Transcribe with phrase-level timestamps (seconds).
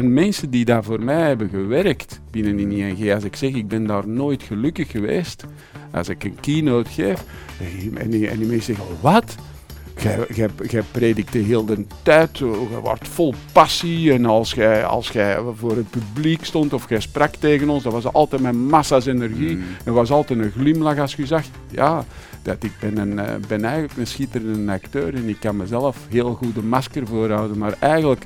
[0.00, 3.68] En mensen die daar voor mij hebben gewerkt binnen in ING, als ik zeg ik
[3.68, 5.44] ben daar nooit gelukkig geweest,
[5.90, 7.24] als ik een keynote geef,
[7.94, 9.34] en die, en die mensen zeggen, wat?
[10.68, 14.12] Jij predikt de hele tijd, je wordt vol passie.
[14.12, 15.12] En als jij, als
[15.56, 19.56] voor het publiek stond of jij sprak tegen ons, dat was altijd met massa's energie.
[19.56, 19.62] Mm.
[19.84, 22.04] Er was altijd een glimlach als je zag, ja,
[22.42, 26.34] dat ik ben, een, eh, ben eigenlijk een schitterende acteur en ik kan mezelf heel
[26.34, 27.58] goed een masker voorhouden.
[27.58, 28.24] Maar eigenlijk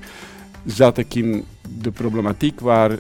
[0.65, 1.45] zat ik in
[1.79, 2.99] de problematiek waar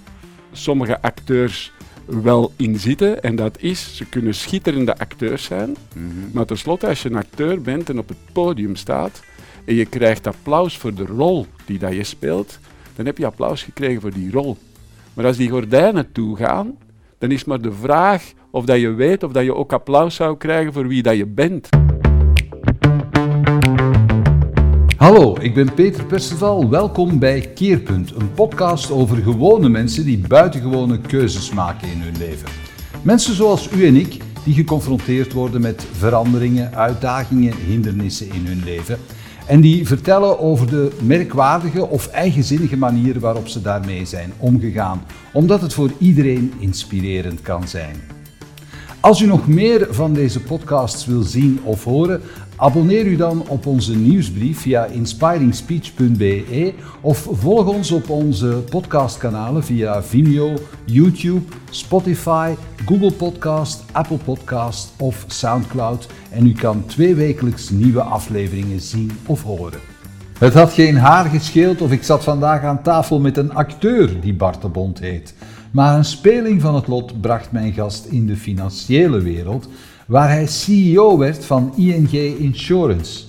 [0.53, 1.73] sommige acteurs
[2.07, 3.23] wel in zitten.
[3.23, 5.77] En dat is, ze kunnen schitterende acteurs zijn.
[5.95, 6.07] Mhm.
[6.33, 9.23] Maar tenslotte, als je een acteur bent en op het podium staat
[9.65, 12.59] en je krijgt applaus voor de rol die dat je speelt,
[12.97, 14.57] dan heb je applaus gekregen voor die rol.
[15.15, 16.79] Maar als die gordijnen toegaan,
[17.19, 20.37] dan is maar de vraag of dat je weet of dat je ook applaus zou
[20.37, 21.69] krijgen voor wie dat je bent.
[25.05, 26.69] Hallo, ik ben Peter Perceval.
[26.69, 32.48] Welkom bij Keerpunt, een podcast over gewone mensen die buitengewone keuzes maken in hun leven.
[33.03, 38.98] Mensen zoals u en ik, die geconfronteerd worden met veranderingen, uitdagingen, hindernissen in hun leven.
[39.47, 45.61] En die vertellen over de merkwaardige of eigenzinnige manier waarop ze daarmee zijn omgegaan, omdat
[45.61, 47.97] het voor iedereen inspirerend kan zijn.
[49.05, 52.21] Als u nog meer van deze podcasts wil zien of horen,
[52.56, 60.02] Abonneer u dan op onze nieuwsbrief via inspiringspeech.be of volg ons op onze podcastkanalen via
[60.02, 62.55] Vimeo, YouTube, Spotify,
[62.86, 69.42] Google Podcast, Apple Podcast of SoundCloud en u kan twee wekelijks nieuwe afleveringen zien of
[69.42, 69.80] horen.
[70.38, 74.34] Het had geen haar gescheeld of ik zat vandaag aan tafel met een acteur die
[74.34, 75.34] Bart de Bond heet.
[75.70, 79.69] Maar een speling van het lot bracht mijn gast in de financiële wereld
[80.06, 83.22] waar hij CEO werd van ING Insurance.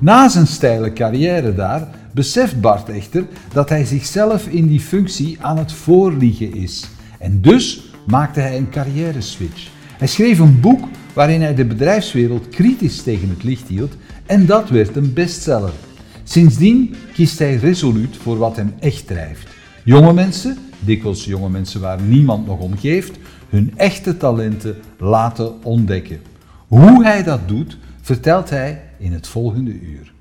[0.00, 5.58] Na zijn steile carrière daar beseft Bart echter dat hij zichzelf in die functie aan
[5.58, 6.88] het voorliegen is.
[7.18, 9.68] En dus maakte hij een carrière switch.
[9.98, 10.80] Hij schreef een boek
[11.12, 13.96] waarin hij de bedrijfswereld kritisch tegen het licht hield
[14.26, 15.72] en dat werd een bestseller.
[16.24, 19.48] Sindsdien kiest hij resoluut voor wat hem echt drijft.
[19.84, 23.18] Jonge mensen, dikwijls jonge mensen waar niemand nog om geeft,
[23.50, 26.22] hun echte talenten laten ontdekken.
[26.66, 30.12] Hoe hij dat doet, vertelt hij in het volgende uur.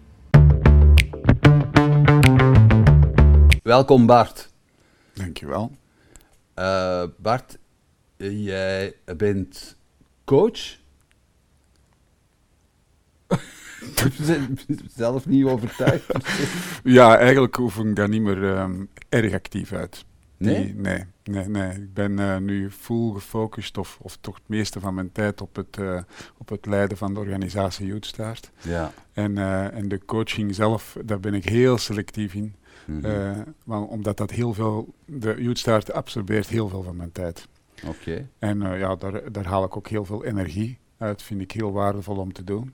[3.63, 4.49] Welkom Bart.
[5.13, 5.71] Dankjewel.
[6.59, 7.57] Uh, Bart,
[8.17, 9.77] jij bent
[10.25, 10.77] coach.
[14.95, 16.05] zelf niet overtuigd.
[16.83, 20.05] ja, eigenlijk hoef ik daar niet meer um, erg actief uit.
[20.37, 20.73] Nee?
[20.75, 21.71] nee, nee, nee.
[21.71, 25.55] Ik ben uh, nu full gefocust, of, of toch het meeste van mijn tijd, op
[25.55, 26.01] het, uh,
[26.37, 28.51] op het leiden van de organisatie Youthstart.
[28.61, 28.91] Ja.
[29.13, 32.55] En, uh, en de coaching zelf, daar ben ik heel selectief in.
[32.85, 33.83] Mm -hmm.
[33.83, 37.47] omdat dat heel veel, de Youthstart absorbeert heel veel van mijn tijd.
[37.85, 38.27] Oké.
[38.39, 42.17] En ja, daar, daar haal ik ook heel veel energie uit, vind ik heel waardevol
[42.17, 42.73] om te doen.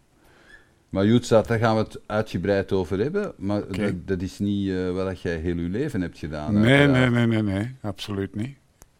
[0.95, 3.33] Maar Joetstad, daar gaan we het uitgebreid over hebben.
[3.37, 3.61] Maar
[4.05, 6.59] dat, is niet uh, wat jij heel je leven hebt gedaan.
[6.59, 8.57] Nee, nee, nee, nee, nee, absoluut niet.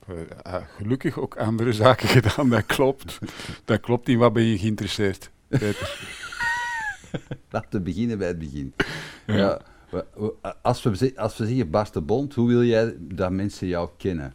[0.10, 3.20] Uh, gelukkig ook andere zaken gedaan, dat klopt.
[3.66, 4.18] dat klopt niet.
[4.18, 6.08] Wat ben je geïnteresseerd, Peter?
[7.52, 8.74] Laten we beginnen bij het begin.
[9.26, 9.62] Ja.
[10.62, 14.34] als, we, als we zeggen Bas de Bond, hoe wil jij dat mensen jou kennen?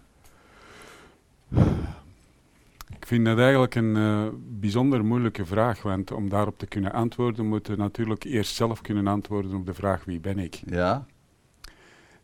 [3.10, 4.28] Vind dat eigenlijk een uh,
[4.60, 9.06] bijzonder moeilijke vraag, want om daarop te kunnen antwoorden, moeten we natuurlijk eerst zelf kunnen
[9.06, 10.62] antwoorden op de vraag wie ben ik.
[10.66, 11.06] Ja.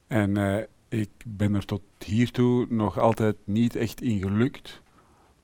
[0.07, 0.57] En uh,
[0.89, 4.83] ik ben er tot hiertoe nog altijd niet echt in gelukt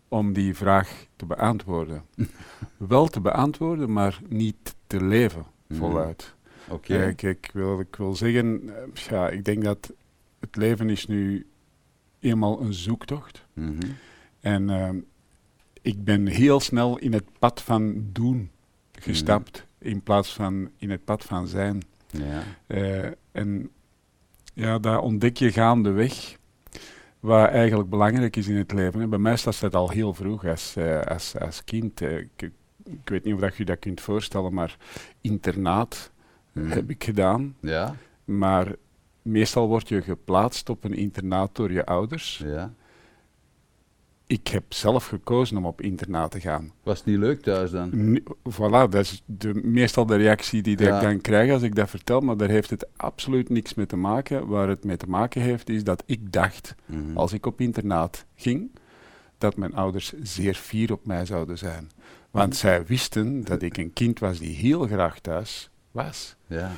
[0.08, 2.02] om die vraag te beantwoorden.
[2.76, 5.78] Wel te beantwoorden, maar niet te leven mhm.
[5.78, 6.34] voluit.
[6.68, 6.92] Oké.
[6.92, 7.16] Okay.
[7.22, 9.92] Uh, ik, wil, ik wil zeggen, ja, ik denk dat
[10.40, 11.46] het leven is nu
[12.18, 13.46] eenmaal een zoektocht.
[13.52, 13.78] Mm
[14.40, 14.70] En
[15.82, 18.50] ik ben heel snel in het pad van doen
[18.92, 19.88] gestapt, mhm.
[19.88, 21.82] in plaats van in het pad van zijn.
[22.10, 22.42] Ja.
[22.66, 23.70] Uh, en
[24.54, 26.36] ja, daar ontdek je gaandeweg
[27.20, 29.00] wat eigenlijk belangrijk is in het leven.
[29.00, 32.00] En bij mij staat dat al heel vroeg als, uh, als, als kind.
[32.00, 32.50] Uh, ik,
[32.84, 34.76] ik, weet niet of dat je dat kunt voorstellen, maar
[35.20, 36.10] internaat
[36.52, 36.68] mhm.
[36.68, 37.56] heb ik gedaan.
[37.60, 37.94] Ja.
[38.24, 38.74] Maar
[39.22, 42.42] meestal word je geplaatst op een internaat door je ouders.
[42.44, 42.72] Ja
[44.32, 46.72] ik heb zelf gekozen om op internaat te gaan.
[46.82, 48.20] Was het niet leuk thuis dan?
[48.50, 52.20] voilà, dat is de, meestal de reactie die ik dan krijg als ik dat vertel,
[52.20, 54.46] maar daar heeft het absoluut niks mee te maken.
[54.46, 57.16] Waar het mee te maken heeft, is dat ik dacht, mhm.
[57.16, 58.70] als ik op internaat ging,
[59.38, 61.90] dat mijn ouders zeer fier op mij zouden zijn.
[62.30, 66.36] Want zij wisten dat ik een kind was die heel graag thuis was.
[66.46, 66.72] Ja.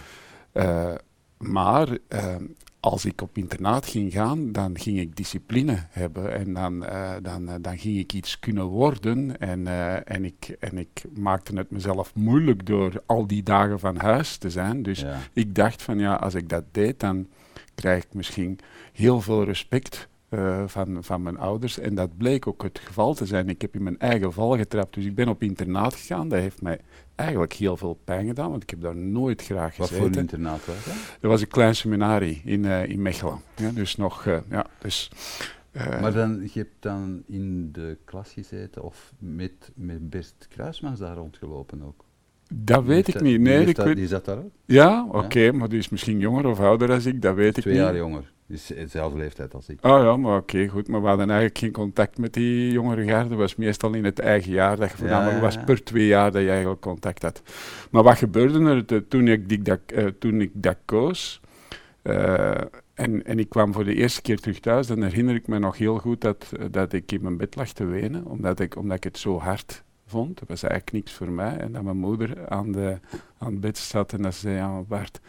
[0.53, 0.95] Uh,
[1.39, 2.35] maar uh,
[2.85, 7.43] als ik op internaat ging gaan, dan ging ik discipline hebben en dan, uh, dan,
[7.49, 9.41] uh, dan ging ik iets kunnen worden.
[9.41, 13.97] En, uh, en, ik, en ik maakte het mezelf moeilijk door al die dagen van
[13.97, 14.83] huis te zijn.
[14.83, 15.19] Dus ja.
[15.33, 17.29] ik dacht van ja, als ik dat deed, dan
[17.75, 18.59] krijg ik misschien
[18.93, 20.09] heel veel respect
[20.39, 21.79] uh, van, van mijn ouders.
[21.79, 23.49] En dat bleek ook het geval te zijn.
[23.49, 24.95] Ik heb in mijn eigen val getrapt.
[24.95, 26.29] Dus ik ben op internaat gegaan.
[26.29, 26.81] Dat heeft mij
[27.15, 29.97] eigenlijk heel veel pijn gedaan, want ik heb daar nooit graag gezeten.
[29.97, 30.95] Wat voor een internaat was dat?
[31.21, 33.39] Dat was een klein seminarie in, uh, in Mechelen.
[33.57, 35.11] Ja, dus nog, uh, ja, dus...
[35.73, 40.99] Uh, maar dan, je hebt dan in de klas gezeten of met, met Bert Kruismans
[40.99, 42.05] daar rondgelopen ook?
[42.53, 43.41] Dat weet ik niet.
[43.41, 43.97] Nee, die, ik dat, weet...
[43.97, 44.51] die zat daar ook?
[44.65, 45.53] Ja, oké, okay, ja.
[45.53, 47.83] maar die is misschien jonger of ouder dan ik, dat weet ik Twee niet.
[47.83, 48.33] jaar jonger.
[48.47, 49.85] Dus dezelfde leeftijd als ik.
[49.85, 50.89] Oh ja, maar oké, okay, goed.
[50.89, 53.29] Maar we hadden eigenlijk geen contact met die jongere garde.
[53.29, 55.55] Dat was meestal in het eigen jaar dat je voornamelijk ja, ja, ja.
[55.55, 57.43] was per twee jaar dat je eigenlijk contact had.
[57.91, 61.41] Maar wat gebeurde er de, toen, ik, die, dat, uh, toen ik dat koos?
[62.03, 62.61] Uh,
[62.95, 65.79] en, en ik kwam voor de eerste keer terug thuis, dan herinner ik me nog
[65.79, 69.05] heel goed dat, dat ik in mijn bed lag te wenen, omdat ik, omdat ik
[69.05, 70.39] het zo hard vond.
[70.39, 71.57] Dat was eigenlijk niks voor mij.
[71.57, 72.99] En dat mijn moeder aan, de,
[73.39, 75.21] aan het bed zat en dat ze zei, ja Bart,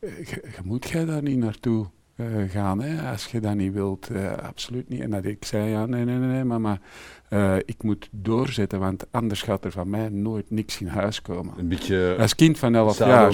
[0.00, 1.86] je moet jij daar niet naartoe
[2.16, 4.08] uh, gaan, hè, als je dat niet wilt.
[4.12, 5.00] Uh, absoluut niet.
[5.00, 6.78] En dat ik zei, ja, nee, nee, nee, mama,
[7.30, 11.54] uh, ik moet doorzetten, want anders gaat er van mij nooit niks in huis komen.
[11.58, 13.32] Een beetje als kind van 11 jaar.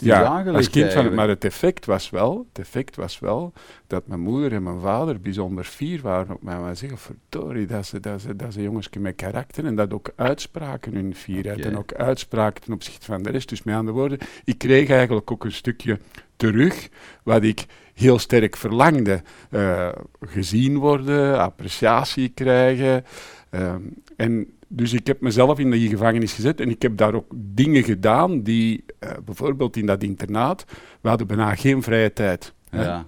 [0.00, 1.14] ja, aangelegd als kind van.
[1.14, 3.52] Maar het effect was wel, het effect was wel
[3.86, 6.58] dat mijn moeder en mijn vader bijzonder fier waren op mij.
[6.58, 10.12] Maar zeggen, verdorie, dat ze, dat ze, dat ze jongensje met karakter en dat ook
[10.16, 11.70] uitspraken hun fierheid okay.
[11.70, 13.48] en ook uitspraken ten opzichte van de rest.
[13.48, 15.98] Dus met andere woorden, ik kreeg eigenlijk ook een stukje
[16.36, 16.88] terug
[17.22, 19.22] wat ik heel sterk verlangde.
[19.50, 19.88] Uh,
[20.20, 23.04] gezien worden, appreciatie krijgen.
[23.50, 23.74] Uh,
[24.16, 27.82] en dus ik heb mezelf in die gevangenis gezet en ik heb daar ook dingen
[27.82, 30.64] gedaan die, uh, bijvoorbeeld in dat internaat,
[31.00, 32.52] we hadden bijna geen vrije tijd.
[32.70, 33.06] Ja.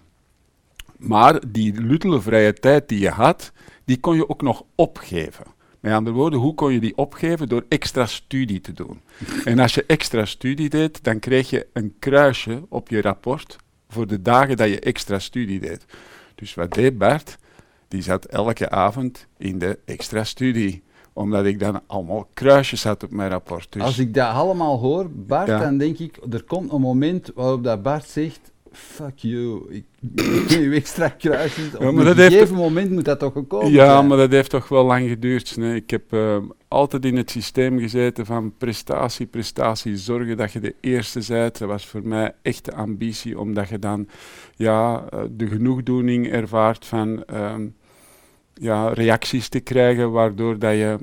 [0.97, 3.53] Maar die luttele vrije tijd die je had,
[3.85, 5.45] die kon je ook nog opgeven.
[5.81, 7.49] Met andere woorden, hoe kon je die opgeven?
[7.49, 9.01] Door extra studie te doen.
[9.45, 13.57] en als je extra studie deed, dan kreeg je een kruisje op je rapport
[13.95, 15.85] voor de dagen dat je extra studie deed.
[16.35, 17.39] Dus wat deed Bart?
[17.89, 20.83] Die zat elke avond in de extra studie
[21.13, 23.73] omdat ik dan allemaal kruisjes had op mijn rapport.
[23.73, 25.59] Dus Als ik dat allemaal hoor, Bart, ja.
[25.59, 29.85] dan denk ik, er komt een moment waarop dat Bart zegt, fuck you, ik
[30.47, 31.75] geef extra kruisjes.
[31.75, 32.53] Op ja, een gegeven heeft...
[32.53, 34.07] moment moet dat toch gekomen Ja, zijn.
[34.07, 35.57] maar dat heeft toch wel lang geduurd.
[35.57, 35.75] Nee.
[35.75, 36.37] Ik heb uh,
[36.69, 41.59] altijd in het systeem gezeten van prestatie, prestatie, zorgen dat je de eerste bent.
[41.59, 44.09] Dat was voor mij echt de ambitie, omdat je dan
[44.57, 47.75] ja, de genoegdoening ervaart van um,
[48.55, 50.99] ja, reacties te krijgen, waardoor dat je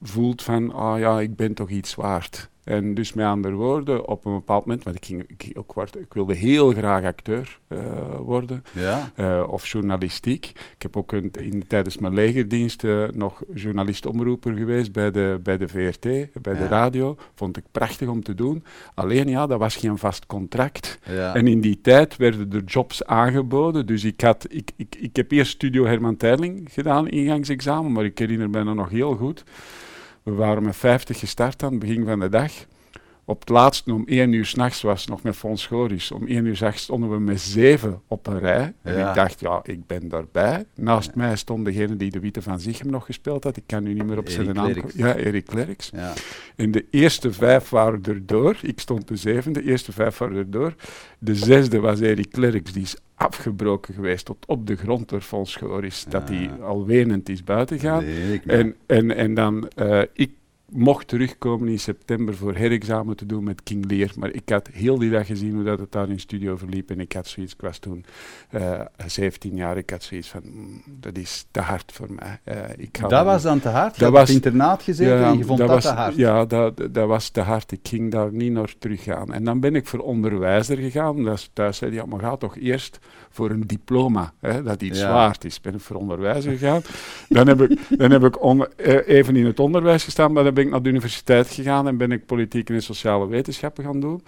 [0.00, 2.50] voelt van, ah ja, ik ben toch iets waard.
[2.70, 5.96] En dus met andere woorden, op een bepaald moment, want ik, ging, ik, ook word,
[5.96, 7.78] ik wilde heel graag acteur uh,
[8.18, 9.12] worden, ja.
[9.16, 10.46] uh, of journalistiek.
[10.46, 15.56] Ik heb ook een, in, tijdens mijn legerdienst uh, nog journalist-omroeper geweest bij de, bij
[15.56, 16.00] de VRT,
[16.42, 16.58] bij ja.
[16.58, 17.16] de radio.
[17.34, 18.64] Vond ik prachtig om te doen.
[18.94, 20.98] Alleen ja, dat was geen vast contract.
[21.08, 21.34] Ja.
[21.34, 23.86] En in die tijd werden er jobs aangeboden.
[23.86, 28.18] Dus ik, had, ik, ik, ik heb eerst Studio Herman Terling gedaan, ingangsexamen, maar ik
[28.18, 29.44] herinner me nog heel goed.
[30.22, 32.52] We waren met 50 gestart aan het begin van de dag.
[33.30, 36.10] Op het laatste, om één uur s'nachts, was nog met Fons Goris.
[36.12, 38.72] Om één uur s'nachts stonden we met zeven op een rij.
[38.82, 39.08] En Ja.
[39.08, 40.64] ik dacht, ja, ik ben daarbij.
[40.74, 43.56] Naast mij stond degene die de Witte van Zichem nog gespeeld had.
[43.56, 44.90] Ik kan nu niet meer op zijn naam komen.
[44.94, 45.90] Ja, Erik Klerks.
[45.94, 46.12] Ja.
[46.56, 48.56] En de eerste vijf waren erdoor.
[48.62, 50.74] Ik stond de zevende, de eerste vijf waren erdoor.
[51.18, 55.56] De zesde was Erik Klerks, die is afgebroken geweest tot op de grond door Fons
[55.56, 56.04] Goris.
[56.08, 56.34] Dat Ja.
[56.34, 58.04] hij al wenend is buiten gaan.
[58.04, 60.30] Nee, En, en, en dan, eh, ik
[60.72, 64.10] mocht terugkomen in september voor herexamen te doen met King Lear.
[64.16, 66.90] Maar ik had heel die dag gezien hoe dat het daar in studio verliep.
[66.90, 68.04] En ik had zoiets, ik was toen
[68.50, 72.40] eh 17 jaar, ik had zoiets van, mm, dat is te hard voor mij.
[72.44, 73.96] Eh, ik Dat was dan te hard?
[73.96, 76.14] Je Dat was- internaat gezeten en je vond dat, was, te hard?
[76.16, 77.72] Ja, dat, dat was te hard.
[77.72, 79.32] Ik ging daar niet naar terug gaan.
[79.32, 81.24] En dan ben ik voor onderwijzer gegaan.
[81.24, 82.98] Dat is, thuis zei ja, maar ga toch eerst
[83.30, 85.12] voor een diploma, hè, dat iets Ja.
[85.12, 85.60] waard is.
[85.60, 86.82] Ben ik voor onderwijzer gegaan.
[87.28, 90.54] dan heb ik, dan heb ik on- eh, even in het onderwijs gestaan, maar dan
[90.54, 94.22] ben ik naar de universiteit gegaan en ben ik politieke en sociale wetenschappen gaan doen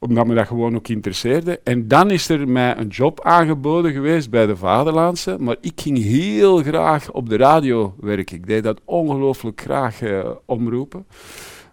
[0.00, 1.60] omdat me dat gewoon ook interesseerde.
[1.64, 5.36] En dan is er mij een job aangeboden geweest bij de Vaderlandse.
[5.38, 8.36] Maar ik ging heel graag op de radio werken.
[8.36, 11.06] Ik deed dat ongelooflijk graag eh, omroepen.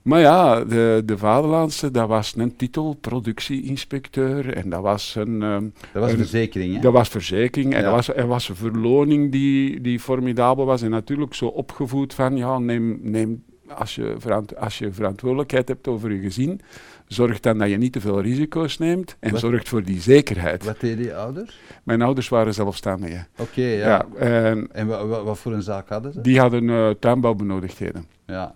[0.06, 4.54] Maar ja, de, de Vaderlandse, dat was een titel, productieinspecteur.
[4.54, 5.42] En dat was een...
[5.42, 6.80] ehm, Dat was een verzekering, hè?
[6.80, 10.82] dat was verzekering en er, was, er was een verloning die, die formidabel was.
[10.82, 14.16] En natuurlijk zo opgevoed van, ja, neem, neem als, je
[14.58, 16.62] als je verantwoordelijkheid hebt over je gezin,
[17.08, 20.64] zorgt dan dat je niet te veel risico's neemt en zorgt voor die zekerheid.
[20.64, 21.60] Wat deden je ouders?
[21.84, 23.28] Mijn ouders waren zelfstandigen.
[23.38, 23.88] Oké, ja.
[23.88, 24.06] ja.
[24.18, 26.22] En, en wat, wat, voor een zaak hadden ze?
[26.22, 28.06] Die hadden uh, tuinbouwbenodigdheden.
[28.26, 28.56] Ja.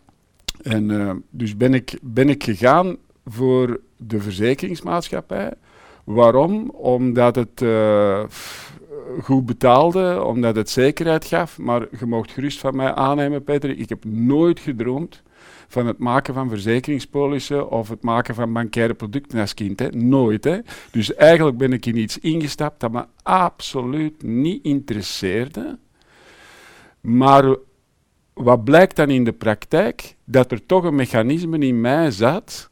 [0.61, 5.53] En uh, dus ben ik, ben ik gegaan voor de verzekeringsmaatschappij.
[6.03, 6.69] Waarom?
[6.69, 8.23] Omdat het uh,
[9.21, 11.57] goed betaalde, omdat het zekerheid gaf.
[11.57, 13.77] Maar je mocht gerust van mij aannemen, Peter.
[13.77, 15.23] Ik heb nooit gedroomd
[15.67, 19.79] van het maken van verzekeringspolissen of het maken van bankaire producten als kind.
[19.79, 19.87] Hè.
[19.89, 20.43] Nooit.
[20.43, 20.57] Hè.
[20.91, 25.77] Dus eigenlijk ben ik in iets ingestapt dat me absoluut niet interesseerde.
[27.01, 27.55] Maar
[28.43, 30.15] wat blijkt dan in de praktijk?
[30.25, 32.69] Dat er toch een mechanisme in mij zat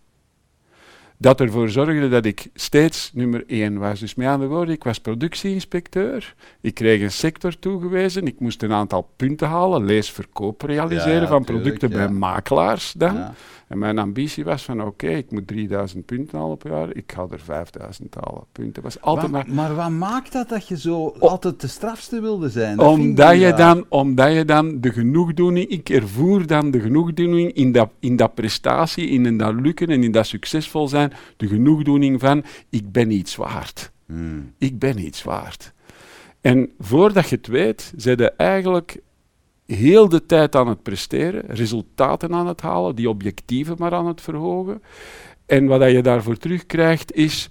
[1.18, 4.00] dat ervoor zorgde dat ik steeds nummer één was.
[4.00, 8.74] Dus met andere woorden, ik was productieinspecteur, ik kreeg een sector toegewezen, ik moest een
[8.74, 13.34] aantal punten halen, lees verkoop realiseren van producten bij makelaars dan.
[13.68, 17.28] En mijn ambitie was van oké, ik moet 3000 punten halen per jaar, ik ga
[17.30, 18.44] er 5000 halen.
[18.52, 18.84] Punten.
[18.84, 22.80] Was altijd maar, maar wat maakt dat dat je zo altijd de strafste wilde zijn?
[22.80, 27.90] omdat, je dan, omdat je dan de genoegdoening, ik ervoer dan de genoegdoening in dat,
[28.00, 32.92] in dat prestatie, in dat lukken en in dat succesvol zijn, de genoegdoening van ik
[32.92, 33.92] ben iets waard.
[34.06, 34.54] Hmm.
[34.58, 35.74] Ik ben iets waard.
[36.42, 39.00] En voordat je het weet, zijn je eigenlijk
[39.68, 44.22] heel de tijd aan het presteren, resultaten aan het halen, die objectieven maar aan het
[44.22, 44.82] verhogen.
[45.46, 47.50] En wat je daarvoor terugkrijgt is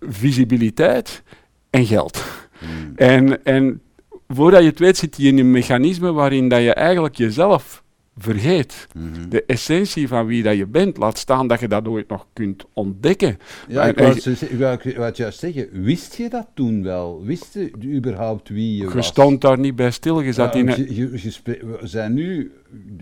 [0.00, 1.22] visibiliteit
[1.70, 2.24] en geld.
[2.58, 2.92] Hmm.
[2.96, 3.80] En, en
[4.28, 7.84] voordat je het weet zit je in een mechanisme waarin dat je eigenlijk jezelf
[8.18, 8.86] vergeet.
[8.94, 9.28] Mhm.
[9.28, 12.64] De essentie van wie dat je bent, laat staan dat je dat ooit nog kunt
[12.72, 13.38] ontdekken.
[13.68, 17.24] Ja, ik wou, ik wou juist zeggen, wist je dat toen wel?
[17.24, 18.94] Wist je überhaupt wie je, je was?
[18.94, 20.94] Je stond daar niet bij stil, je zat in een...
[20.94, 22.52] Je, je we zijn nu,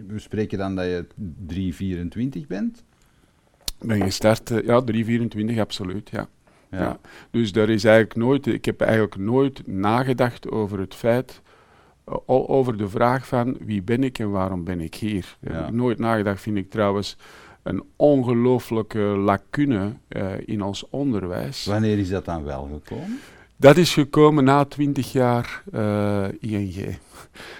[0.06, 1.06] we spreken dan dat je
[1.46, 2.84] 324 bent?
[3.80, 6.28] Ben je gestart, eh, ja, 324, absoluut, ja.
[6.70, 6.78] Ja.
[6.78, 6.98] ja.
[7.30, 11.42] Dus daar is eigenlijk nooit, ik heb eigenlijk nooit nagedacht over het feit
[12.26, 15.36] over de vraag van wie ben ik en waarom ben ik hier.
[15.40, 17.16] Daar heb ik nooit nagedacht, vind ik trouwens
[17.62, 21.64] een ongelooflijke lacune uh, in ons onderwijs.
[21.64, 23.20] Wanneer is dat dan wel gekomen?
[23.56, 26.98] Dat is gekomen na twintig jaar uh, ING.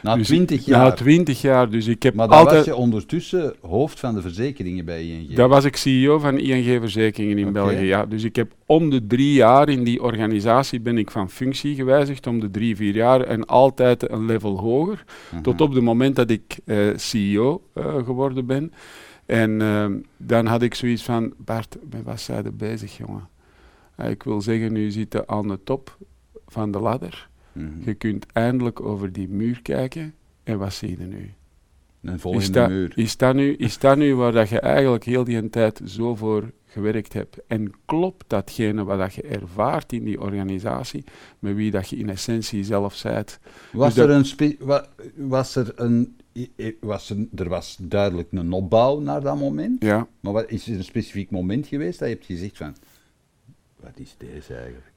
[0.03, 0.85] Na dus twintig jaar?
[0.85, 4.85] Na twintig jaar, dus ik heb Maar dan was je ondertussen hoofd van de verzekeringen
[4.85, 5.35] bij ING?
[5.35, 8.07] Dat was ik CEO van ING Verzekeringen in België, ja.
[8.07, 12.27] Dus ik heb om de drie jaar in die organisatie ben ik van functie gewijzigd,
[12.27, 15.43] om de drie, vier jaar, en altijd een level hoger, mhm.
[15.43, 18.73] tot op het moment dat ik uh, CEO uh, geworden ben.
[19.27, 19.87] En uh,
[20.17, 23.29] dan had ik zoiets van, Bart, met wat zijn bezig, jongen?
[23.97, 25.99] Ik wil zeggen, nu zitten aan de top
[26.47, 27.29] van de ladder.
[27.53, 27.69] Mhm.
[27.85, 31.33] Je kunt eindelijk over die muur kijken en wat zie je nu?
[32.03, 32.93] Een volgende muur.
[32.95, 36.53] Is dat, nu, is dat nu waar dat je eigenlijk heel die tijd zo voor
[36.67, 37.39] gewerkt hebt?
[37.47, 41.05] En klopt datgene wat dat je ervaart in die organisatie,
[41.39, 43.39] met wie dat je in essentie zelf zijt?
[43.73, 44.59] Was, dus er, een
[45.29, 46.17] was er een
[46.81, 49.83] was er, er was duidelijk een opbouw naar dat moment.
[49.83, 50.07] Ja.
[50.21, 52.75] Maar wat, is er een specifiek moment geweest dat je hebt gezegd van,
[53.85, 54.94] wat is deze eigenlijk?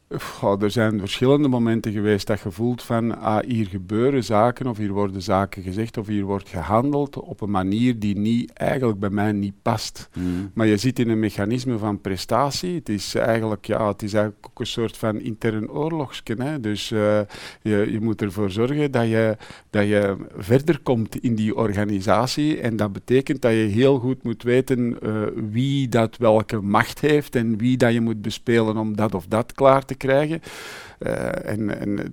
[0.60, 4.92] Er zijn verschillende momenten geweest dat je voelt van ah, hier gebeuren zaken of hier
[4.92, 9.32] worden zaken gezegd of hier wordt gehandeld op een manier die niet, eigenlijk bij mij
[9.32, 10.10] niet past.
[10.14, 10.52] Mm.
[10.54, 12.76] Maar je zit in een mechanisme van prestatie.
[12.76, 16.62] Het is eigenlijk, ja, het is eigenlijk ook een soort van intern oorlogsken.
[16.62, 17.20] Dus uh,
[17.62, 19.38] je, je moet ervoor zorgen dat je,
[19.70, 24.44] dat je verder komt in die organisatie en dat betekent dat je heel goed moet
[24.44, 25.22] weten uh,
[25.52, 29.54] wie dat welke macht heeft en wie dat je moet bespelen om dat of dat
[29.54, 30.42] klaar te krijgen.
[31.00, 32.12] Uh, en en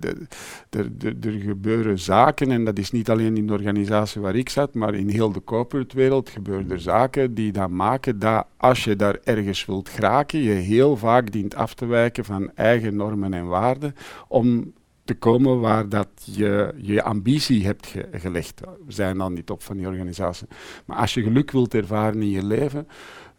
[1.21, 4.93] er gebeuren zaken, en dat is niet alleen in de organisatie waar ik zat, maar
[4.93, 9.17] in heel de corporate wereld gebeuren er zaken die dan maken dat als je daar
[9.23, 13.95] ergens wilt geraken, je heel vaak dient af te wijken van eigen normen en waarden
[14.27, 14.73] om
[15.05, 18.61] te komen waar dat je je ambitie hebt gelegd.
[18.85, 20.47] We zijn dan niet op van die organisatie.
[20.85, 22.87] Maar als je geluk wilt ervaren in je leven,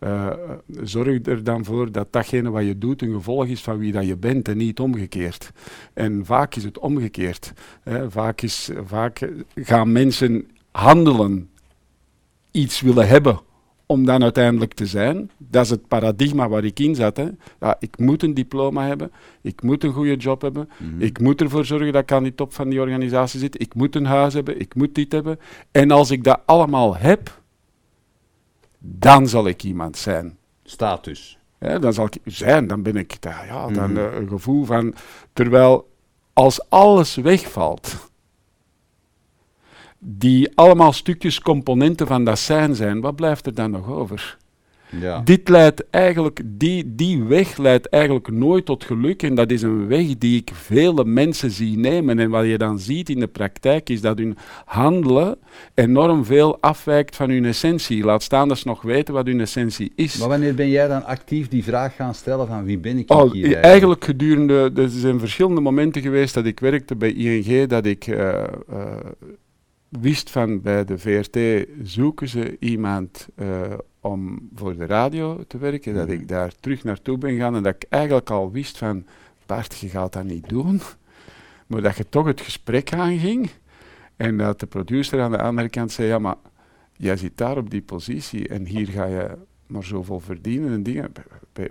[0.00, 0.32] uh,
[0.82, 4.06] zorg er dan voor dat datgene wat je doet een gevolg is van wie dat
[4.06, 5.52] je bent en niet omgekeerd.
[5.92, 7.52] En vaak is het omgekeerd.
[7.82, 8.10] Hè.
[8.10, 11.48] Vaak, is, vaak gaan mensen handelen,
[12.50, 13.40] iets willen hebben
[13.86, 15.30] om dan uiteindelijk te zijn.
[15.38, 17.16] Dat is het paradigma waar ik in zat.
[17.16, 17.28] Hè.
[17.60, 19.10] Ja, ik moet een diploma hebben,
[19.40, 21.02] ik moet een goede job hebben, mhm.
[21.02, 23.94] ik moet ervoor zorgen dat ik aan die top van die organisatie zit, ik moet
[23.94, 25.38] een huis hebben, ik moet dit hebben.
[25.70, 27.40] En als ik dat allemaal heb,
[28.88, 30.38] dan zal ik iemand zijn.
[30.64, 31.38] Status.
[31.58, 33.46] Ja, dan zal ik zijn, dan ben ik daar.
[33.46, 33.98] Ja, dan mhm.
[33.98, 34.94] eh, een gevoel van.
[35.32, 35.88] Terwijl
[36.32, 38.10] als alles wegvalt,
[39.98, 44.38] die allemaal stukjes componenten van dat zijn zijn, wat blijft er dan nog over?
[44.90, 45.20] Ja.
[45.24, 49.22] Dit leidt eigenlijk, die, die weg leidt eigenlijk nooit tot geluk.
[49.22, 52.18] En dat is een weg die ik vele mensen zie nemen.
[52.18, 55.38] En wat je dan ziet in de praktijk is dat hun handelen
[55.74, 58.04] enorm veel afwijkt van hun essentie.
[58.04, 60.16] Laat staan dat ze nog weten wat hun essentie is.
[60.16, 63.16] Maar wanneer ben jij dan actief die vraag gaan stellen van wie ben ik oh,
[63.16, 63.64] hier eigenlijk?
[63.64, 68.06] Eigenlijk gedurende, er zijn verschillende momenten geweest dat ik werkte bij ING, dat ik...
[68.06, 68.44] Uh,
[70.00, 75.94] wist van bij de VRT zoeken ze iemand uh, om voor de radio te werken,
[75.94, 79.06] dat ik daar terug naartoe ben gegaan en dat ik eigenlijk al wist van,
[79.46, 80.80] Bart, je gaat dat niet doen,
[81.66, 83.50] maar dat je toch het gesprek aanging
[84.16, 86.36] en dat de producer aan de andere kant zei, ja, maar
[86.92, 91.12] jij zit daar op die positie en hier ga je maar zoveel verdienen en dingen.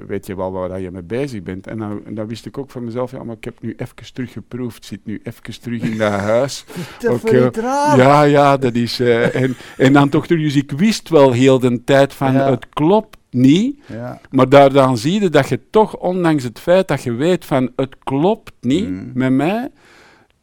[0.07, 1.67] Weet je wel waar je mee bezig bent?
[1.67, 4.85] En dan, dan, wist ik ook van mezelf, ja, maar ik heb nu even teruggeproefd,
[4.85, 6.65] zit nu even terug in dat huis.
[6.99, 7.51] dat okay.
[7.97, 8.99] ja, ja, dat is...
[8.99, 13.17] Uh, en, en dan toch, dus ik wist wel heel de tijd van, het klopt
[13.29, 14.21] niet, ja.
[14.29, 17.71] maar daar dan zie je dat je toch, ondanks het feit dat je weet van,
[17.75, 19.11] het klopt niet mm.
[19.13, 19.69] met mij,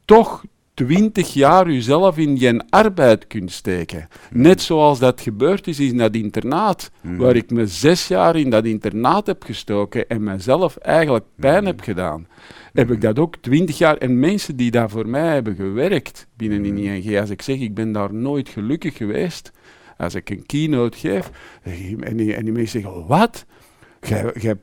[0.05, 0.45] toch
[0.75, 4.09] twintig jaar jezelf in je arbeid kunt steken.
[4.31, 7.17] Net zoals dat gebeurd is in dat internaat, mm.
[7.17, 11.67] waar ik me zes jaar in dat internaat heb gestoken en mezelf eigenlijk pijn mm.
[11.67, 12.27] heb gedaan.
[12.73, 16.65] Heb ik dat ook twintig jaar, en mensen die daar voor mij hebben gewerkt binnen
[16.65, 19.51] in ING, als ik zeg ik ben daar nooit gelukkig geweest,
[19.97, 21.31] als ik een keynote geef,
[22.01, 23.47] en die, en die mensen zeggen, wat?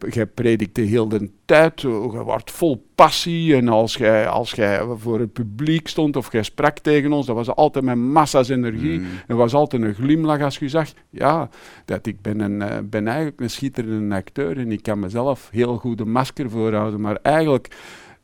[0.10, 1.90] Jij predikt de hele tijd, je
[2.24, 3.56] wordt vol passie.
[3.56, 4.56] En als jij als
[4.98, 9.00] voor het publiek stond of jij sprak tegen ons, dat was altijd met massa's energie.
[9.00, 9.06] Mm.
[9.28, 11.50] Er was altijd een glimlach als je zag, ja,
[11.86, 15.78] dat ik ben, een, uh, ben eigenlijk een schitterende acteur en ik kan mezelf heel
[15.78, 17.02] goed een masker voorhouden.
[17.02, 17.78] Maar eigenlijk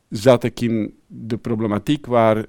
[0.08, 2.44] zat ik in de problematiek waar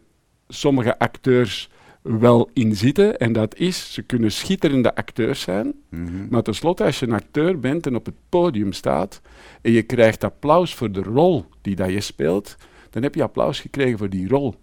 [0.48, 1.70] sommige acteurs
[2.08, 3.18] wel in zitten.
[3.18, 5.74] En dat is, ze kunnen schitterende acteurs zijn.
[5.90, 6.28] Mhm.
[6.30, 9.22] Maar tenslotte, als je een acteur bent en op het podium staat.
[9.62, 12.56] en je krijgt applaus voor de rol die dat je speelt.
[12.90, 14.56] dan heb je applaus gekregen voor die rol.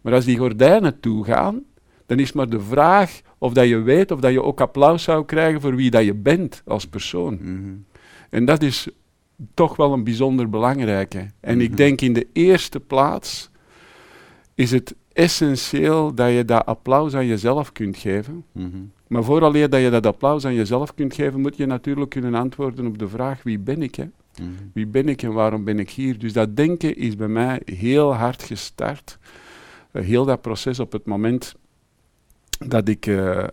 [0.00, 1.64] Maar als die gordijnen toegaan.
[2.06, 5.24] dan is maar de vraag of dat je weet of dat je ook applaus zou
[5.24, 7.38] krijgen voor wie dat je bent als persoon.
[7.40, 7.74] Mhm.
[8.30, 8.88] En dat is
[9.54, 11.26] toch wel een bijzonder belangrijke.
[11.40, 11.76] En ik mhm.
[11.76, 13.50] denk in de eerste plaats
[14.54, 18.44] is het essentieel dat je dat applaus aan jezelf kunt geven.
[18.52, 18.90] Mm -hmm.
[19.06, 22.86] Maar vooraleer dat je dat applaus aan jezelf kunt geven, moet je natuurlijk kunnen antwoorden
[22.86, 23.94] op de vraag: wie ben ik?
[23.94, 24.04] Hè?
[24.40, 24.50] Mhm.
[24.72, 26.18] Wie ben ik en waarom ben ik hier?
[26.18, 29.18] Dus dat denken is bij mij heel hard gestart.
[29.92, 31.54] Uh, heel dat proces op het moment
[32.66, 33.46] dat ik uh, uh,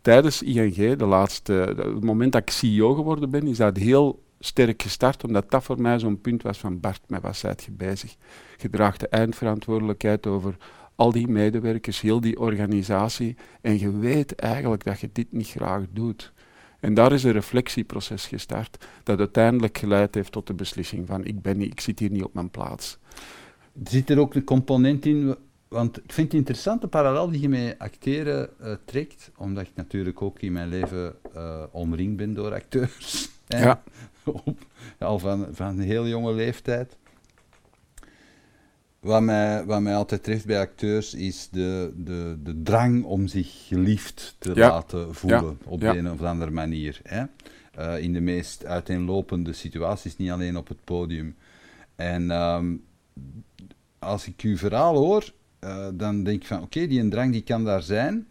[0.00, 4.82] tijdens ING, de laatste, het moment dat ik CEO geworden ben, is dat heel sterk
[4.82, 8.16] gestart, omdat dat voor mij zo'n punt was van Bart, met wat zijt je bezig?
[8.56, 10.56] Je draagt de eindverantwoordelijkheid over
[10.94, 13.36] al die medewerkers, heel die organisatie.
[13.60, 16.32] En je weet eigenlijk dat je dit niet graag doet.
[16.80, 21.42] En daar is een reflectieproces gestart, dat uiteindelijk geleid heeft tot de beslissing van ik,
[21.42, 22.98] ben niet, ik zit hier niet op mijn plaats.
[23.84, 25.36] Zit er ook een component in,
[25.68, 30.22] want ik vind het interessante parallel die je met acteren uh, trekt, omdat ik natuurlijk
[30.22, 33.28] ook in mijn leven uh, omringd ben door acteurs.
[33.46, 33.82] Ja.
[34.98, 36.96] al van, van een heel jonge leeftijd.
[39.02, 43.66] Wat mij, wat mij altijd treft bij acteurs is de, de, de drang om zich
[43.66, 47.00] geliefd te laten voelen op de een of andere manier.
[47.02, 47.24] Hè?
[47.78, 51.36] Uh, in de meest uiteenlopende situaties, niet alleen op het podium.
[51.96, 52.84] En um,
[53.98, 57.42] als ik uw verhaal hoor, uh, dan denk ik van oké, die een drang die
[57.42, 58.26] kan daar zijn,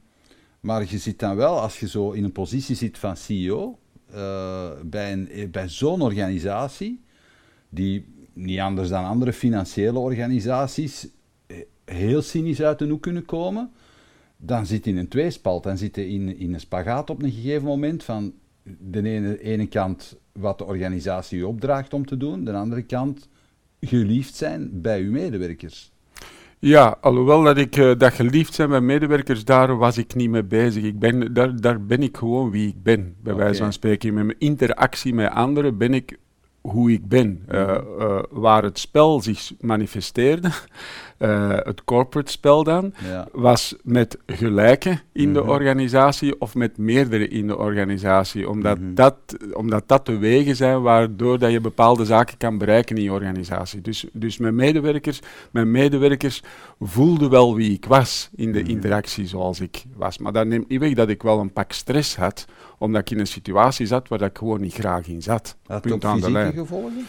[0.60, 3.79] maar je zit dan wel, als je zo in een positie zit van CEO,
[4.13, 7.01] uh, bij, een, bij zo'n organisatie,
[7.69, 11.08] die niet anders dan andere financiële organisaties
[11.48, 13.72] eh, heel cynisch uit de hoek kunnen komen,
[14.38, 15.63] dan zit je in een tweespalt.
[15.63, 19.67] Dan zit je in, in een spagaat op een gegeven moment van de ene, ene
[19.67, 23.28] kant wat de organisatie je opdraagt om te doen, de andere kant
[23.80, 25.91] geliefd zijn bij uw medewerkers.
[26.60, 30.44] Ja, alhoewel dat ik uh, dat geliefd zijn bij medewerkers, daar was ik niet mee
[30.44, 30.84] bezig.
[30.84, 34.13] Ik ben, daar, daar ben ik gewoon wie ik ben, bij wijze van spreken.
[34.13, 36.17] Met mijn interactie met anderen ben ik
[36.62, 37.45] hoe ik ben.
[37.50, 40.52] Uh, uh, waar het spel zich manifesteerde,
[41.21, 42.93] uh, het corporate spel dan,
[43.31, 45.49] was met gelijken in de mhm.
[45.49, 48.49] organisatie of met meerdere in de organisatie.
[48.49, 48.93] Omdat, mhm.
[48.93, 49.15] dat,
[49.53, 53.81] omdat dat de wegen zijn waardoor dat je bepaalde zaken kan bereiken in je organisatie.
[53.81, 55.19] Dus, dus mijn medewerkers,
[55.51, 56.43] mijn medewerkers
[56.79, 58.69] voelden wel wie ik was in de mhm.
[58.69, 60.17] interactie zoals ik was.
[60.17, 62.45] Maar dat neemt niet weg dat ik wel een pak stress had
[62.77, 65.55] omdat ik in een situatie zat waar ik gewoon niet graag in zat.
[65.67, 66.53] Had aan de lijn.
[66.53, 67.07] gevolgen?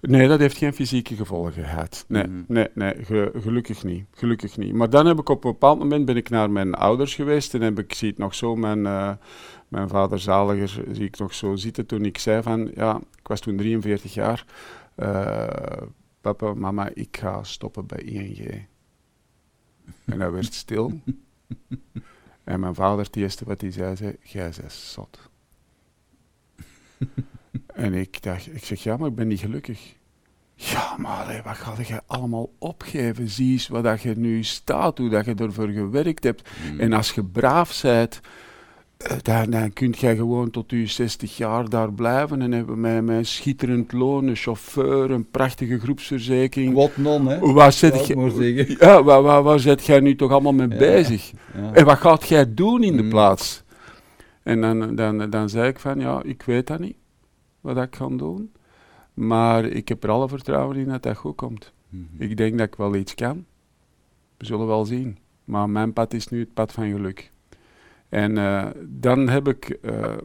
[0.00, 2.04] Nee, dat heeft geen fysieke gevolgen gehad.
[2.08, 2.42] Nee, mhm.
[2.46, 4.06] nee, nee gelukkig niet.
[4.10, 4.72] Gelukkig niet.
[4.72, 7.60] Maar dan heb ik op een bepaald moment ben ik naar mijn ouders geweest en
[7.60, 9.12] heb ik, zie het nog zo, mijn, uh,
[9.68, 13.40] mijn vader zaliger zie ik nog zo zitten toen ik zei van, ja, ik was
[13.40, 14.44] toen 43 jaar,
[14.96, 15.86] uh,
[16.20, 18.66] papa, mama, ik ga stoppen bij ING.
[20.04, 21.00] En hij werd stil.
[22.44, 25.28] en mijn vader, het eerste wat hij zei, zei, jij bent zot.
[27.66, 29.96] En ik dacht, ik zeg, ja, maar ik ben niet gelukkig.
[30.54, 33.28] Ja, maar wat ga je allemaal opgeven?
[33.28, 36.48] Zie eens wat dat je nu staat, hoe dat je ervoor gewerkt hebt.
[36.72, 36.80] Mm.
[36.80, 38.20] En als je braaf bent,
[38.96, 43.02] eh, dan, dan kun je gewoon tot je 60 jaar daar blijven en hebben wij
[43.02, 46.74] met schitterend loon, een chauffeur, een prachtige groepsverzekering.
[46.74, 47.38] Wat non, hè?
[47.38, 51.32] Waar zet je, ja, waar, waar, waar zet jij nu toch allemaal mee bezig?
[51.54, 51.72] Ja.
[51.72, 53.08] En wat gaat jij doen in de mm.
[53.08, 53.62] plaats?
[54.42, 56.96] En dan, dan, dan zei ik van, ja, ik weet dat niet,
[57.60, 58.52] wat ik kan doen.
[59.14, 61.72] Maar ik heb er alle vertrouwen in dat dat goed komt.
[61.88, 62.22] Mhm.
[62.22, 63.44] Ik denk dat ik wel iets kan.
[64.36, 65.18] We zullen wel zien.
[65.44, 67.30] Maar mijn pad is nu het pad van geluk.
[68.08, 70.16] En uh, dan heb ik, uh,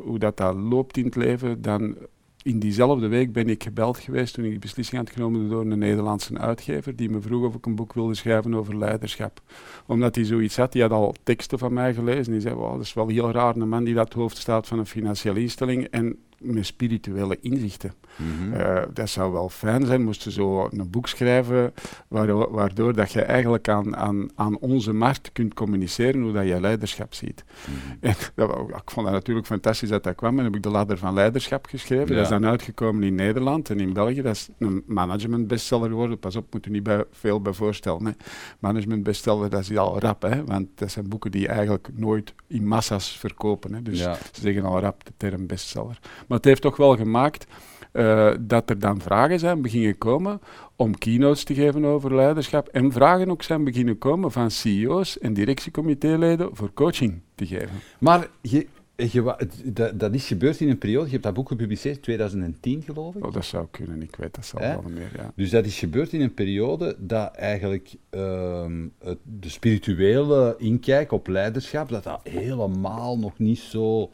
[0.00, 1.96] hoe dat, dat loopt in het leven, dan
[2.42, 5.78] in diezelfde week ben ik gebeld geweest toen ik die beslissing had genomen door een
[5.78, 9.40] Nederlandse uitgever die me vroeg of ik een boek wilde schrijven over leiderschap.
[9.86, 12.32] Omdat hij zoiets had, die had al teksten van mij gelezen.
[12.32, 14.86] Die zei, dat is wel heel raar, een man die dat hoofd staat van een
[14.86, 17.92] financiële instelling en met spirituele inzichten.
[18.16, 18.52] Mhm.
[18.52, 21.74] Eh, dat zou wel fijn zijn, moesten zo een boek schrijven
[22.08, 26.60] waardoor, waardoor dat je eigenlijk aan, aan, aan onze markt kunt communiceren hoe dat je
[26.60, 27.44] leiderschap ziet.
[27.44, 27.96] Mhm.
[28.00, 30.98] En dat, ik vond dat natuurlijk fantastisch dat dat kwam en heb ik de ladder
[30.98, 32.14] van leiderschap geschreven.
[32.14, 34.22] Dat is dan uitgekomen in Nederland en in België.
[34.22, 36.18] Dat is een management bestseller geworden.
[36.18, 38.06] Pas op, moet je niet bij, veel bij voorstellen.
[38.06, 38.12] Hè.
[38.58, 42.66] Management bestseller, dat is al rap, hè, want dat zijn boeken die eigenlijk nooit in
[42.66, 43.74] massa's verkopen.
[43.74, 43.82] Hè.
[43.82, 45.98] Dus ze zeggen al rap de term bestseller.
[46.28, 47.46] Maar het heeft toch wel gemaakt
[47.92, 50.40] uh, dat er dan vragen zijn beginnen komen
[50.76, 55.32] om keynotes te geven over leiderschap en vragen ook zijn beginnen komen van CEO's en
[55.32, 57.80] directiecomité-leden voor coaching te geven.
[57.98, 61.96] Maar je, je, dat, dat, is gebeurd in een periode, je hebt dat boek gepubliceerd
[61.96, 63.26] in 2010 geloof ik?
[63.26, 65.32] Oh, dat zou kunnen, ik weet dat zal wel meer, ja.
[65.34, 68.86] Dus dat is gebeurd in een periode dat eigenlijk ehm,
[69.22, 74.10] de spirituele inkijk op leiderschap, dat dat helemaal nog niet zo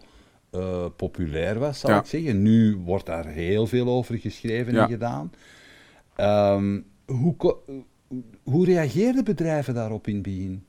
[0.55, 2.43] uh, populair was, zal ik zeggen.
[2.43, 5.33] Nu wordt daar heel veel over geschreven en gedaan.
[6.17, 7.57] Um, hoe,
[8.43, 10.65] hoe reageerden bedrijven daarop in het begin?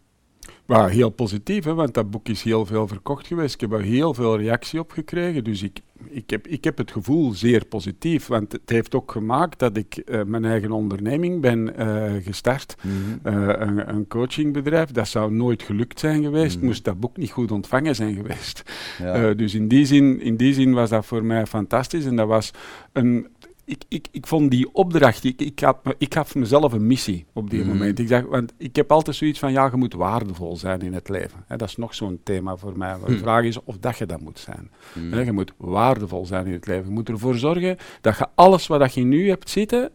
[0.66, 3.54] Maar heel positief, hè, want dat boek is heel veel verkocht geweest.
[3.54, 5.44] Ik heb er heel veel reactie op gekregen.
[5.44, 8.28] Dus ik, ik, heb, ik heb het gevoel zeer positief.
[8.28, 12.76] Want het heeft ook gemaakt dat ik uh, mijn eigen onderneming ben uh, gestart.
[12.82, 14.92] Mm een, een, coachingbedrijf.
[14.92, 16.60] Dat zou nooit gelukt zijn geweest.
[16.60, 18.64] Mm Moest dat boek niet goed ontvangen zijn geweest.
[19.00, 19.34] Ja.
[19.34, 22.06] dus in die, zin, in die zin was dat voor mij fantastisch.
[22.06, 22.52] En dat was
[22.92, 23.28] een,
[23.66, 27.50] ik, ik, ik vond die opdracht, ik, ik, had, ik gaf mezelf een missie op
[27.50, 27.70] die mhm.
[27.70, 28.00] moment.
[28.00, 31.10] Ik dacht, want ik heb altijd zoiets van, ja, je moet waardevol zijn in het
[31.10, 31.46] leven.
[31.48, 32.96] dat is nog zo'n thema voor mij.
[33.06, 33.20] De mhm.
[33.20, 34.72] vraag is of dat je dat moet zijn.
[34.94, 35.24] Mhm.
[35.24, 36.86] je moet waardevol zijn in het leven.
[36.86, 39.90] Je moet ervoor zorgen dat je alles wat je nu hebt zitten,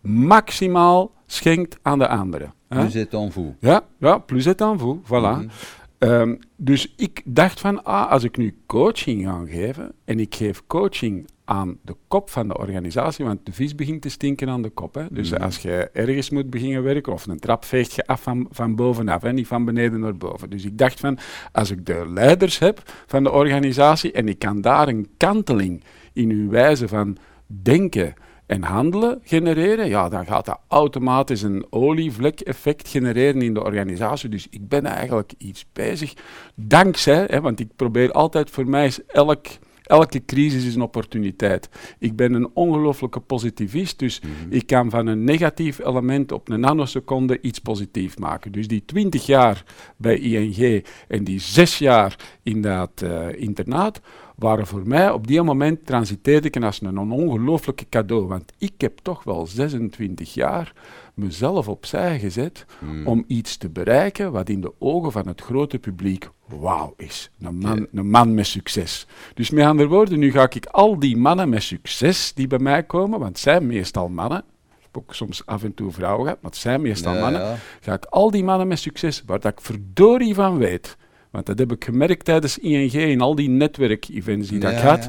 [0.00, 2.54] maximaal schenkt aan de anderen.
[2.68, 3.52] Plus het en vous.
[3.60, 5.50] Ja, ja, plus het en vous, voilà.
[5.98, 10.62] Ehm, dus ik dacht van, ah, als ik nu coaching ga geven, en ik geef
[10.66, 14.68] coaching aan de kop van de organisatie, want de vis begint te stinken aan de
[14.68, 14.94] kop.
[14.94, 15.06] Hè.
[15.10, 15.42] Dus mhm.
[15.42, 19.22] als je ergens moet beginnen werken, of een trap veegt je af van, van bovenaf,
[19.22, 20.50] hè, niet van beneden naar boven.
[20.50, 21.18] Dus ik dacht van,
[21.52, 26.30] als ik de leiders heb van de organisatie en ik kan daar een kanteling in
[26.30, 28.14] uw wijze van denken
[28.46, 34.28] en handelen genereren, ja, dan gaat dat automatisch een olievlek-effect genereren in de organisatie.
[34.28, 36.14] Dus ik ben eigenlijk iets bezig,
[36.54, 39.46] dankzij, hè, want ik probeer altijd, voor mij is elk
[39.82, 41.68] Elke crisis is een opportuniteit.
[41.98, 44.30] Ik ben een ongelooflijke positivist, dus mhm.
[44.48, 48.52] ik kan van een negatief element op een nanoseconde iets positiefs maken.
[48.52, 49.64] Dus die 20 jaar
[49.96, 54.00] bij ING en die 6 jaar in dat uh, internaat
[54.36, 58.26] waren voor mij op die moment transiteerde ik als een ongelooflijke cadeau.
[58.26, 60.72] Want ik heb toch wel 26 jaar
[61.20, 63.06] mezelf opzij gezet hmm.
[63.06, 67.30] om iets te bereiken wat in de ogen van het grote publiek wauw is.
[67.40, 69.06] Een man, een man met succes.
[69.34, 72.82] Dus met andere woorden, nu ga ik al die mannen met succes die bij mij
[72.82, 76.42] komen, want het zijn meestal mannen, ik heb ook soms af en toe vrouwen gehad,
[76.42, 79.60] maar het zijn meestal mannen, ga ik al die mannen met succes, waar dat ik
[79.60, 80.96] verdorie van weet,
[81.30, 85.08] want dat heb ik gemerkt tijdens ING en al die netwerkevents die dat gaat.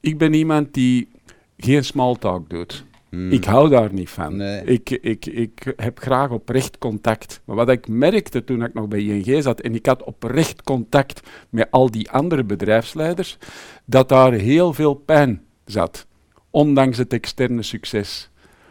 [0.00, 1.08] Ik ben iemand die
[1.56, 2.84] geen small talk doet.
[3.10, 3.30] Hmm.
[3.32, 4.40] Ik hou daar niet van.
[4.42, 7.40] Ik, ik, ik heb graag oprecht contact.
[7.44, 11.20] Maar wat ik merkte toen ik nog bij ING zat en ik had oprecht contact
[11.50, 13.38] met al die andere bedrijfsleiders,
[13.84, 16.06] dat daar heel veel pijn zat.
[16.50, 18.30] ondanks het externe succes.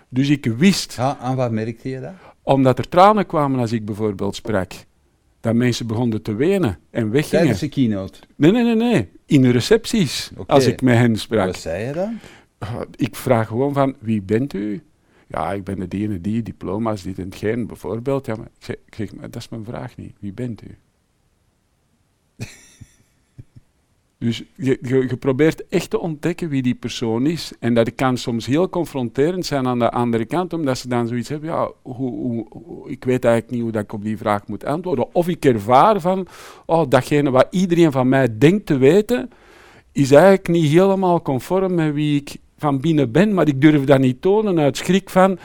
[0.09, 0.95] Dus ik wist...
[0.95, 2.13] Ja, aan wat merkte je dat?
[2.43, 4.71] Omdat er tranen kwamen als ik bijvoorbeeld sprak.
[5.39, 7.39] Dat mensen begonnen te wenen en weggingen.
[7.39, 8.19] Tijdens de keynote?
[8.35, 9.09] Nee, nee, nee, nee.
[9.25, 11.45] In de recepties, als ik met hen sprak.
[11.45, 12.19] Wat zei je dan?
[12.95, 14.81] Ik vraag gewoon van, wie bent u?
[15.27, 18.25] Ja, ik ben de die die, diploma's, dit en geen, bijvoorbeeld.
[18.25, 20.13] Ja, ik dat is mijn vraag niet.
[20.19, 20.75] Wie bent u?
[24.19, 27.51] Dus je, je, probeert echt te ontdekken wie die persoon is.
[27.59, 31.29] En dat kan soms heel confronterend zijn aan de andere kant, omdat ze dan zoiets
[31.29, 32.45] hebben, ja, hoe,
[32.85, 35.15] ik weet eigenlijk niet hoe ik op die vraag moet antwoorden.
[35.15, 36.27] Of ik ervaar van,
[36.65, 39.29] oh, datgene wat iedereen van mij denkt te weten,
[39.91, 43.99] is eigenlijk niet helemaal conform met wie ik van binnen ben, maar ik durf dat
[43.99, 45.39] niet tonen uit schrik van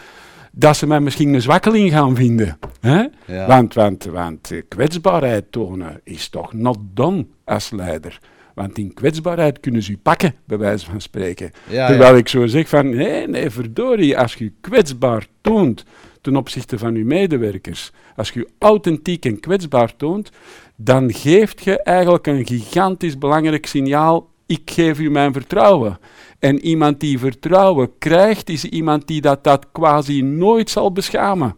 [0.52, 2.58] dat ze mij misschien een zwakkeling gaan vinden.
[2.80, 3.04] Hè?
[3.46, 8.18] Want, want, want kwetsbaarheid tonen is toch not done als leider.
[8.54, 11.50] Want in kwetsbaarheid kunnen ze je pakken, bij wijze van spreken.
[11.68, 15.84] Terwijl ik zo zeg van, nee, nee, verdorie, als je kwetsbaar toont
[16.20, 20.30] ten opzichte van je medewerkers, als je authentiek en kwetsbaar toont,
[20.76, 25.98] dan geeft je eigenlijk een gigantisch belangrijk signaal, ik geef u mijn vertrouwen.
[26.42, 31.56] En iemand die vertrouwen krijgt, is iemand die dat, dat quasi nooit zal beschamen.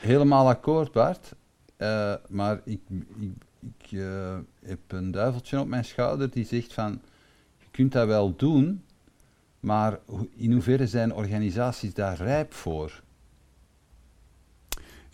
[0.00, 1.34] Helemaal akkoord, Bart.
[1.78, 2.80] Uh, maar ik,
[3.20, 7.00] ik, ik uh, heb een duiveltje op mijn schouder die zegt van,
[7.58, 8.82] je kunt dat wel doen,
[9.60, 9.98] maar
[10.36, 13.02] in hoeverre zijn organisaties daar rijp voor?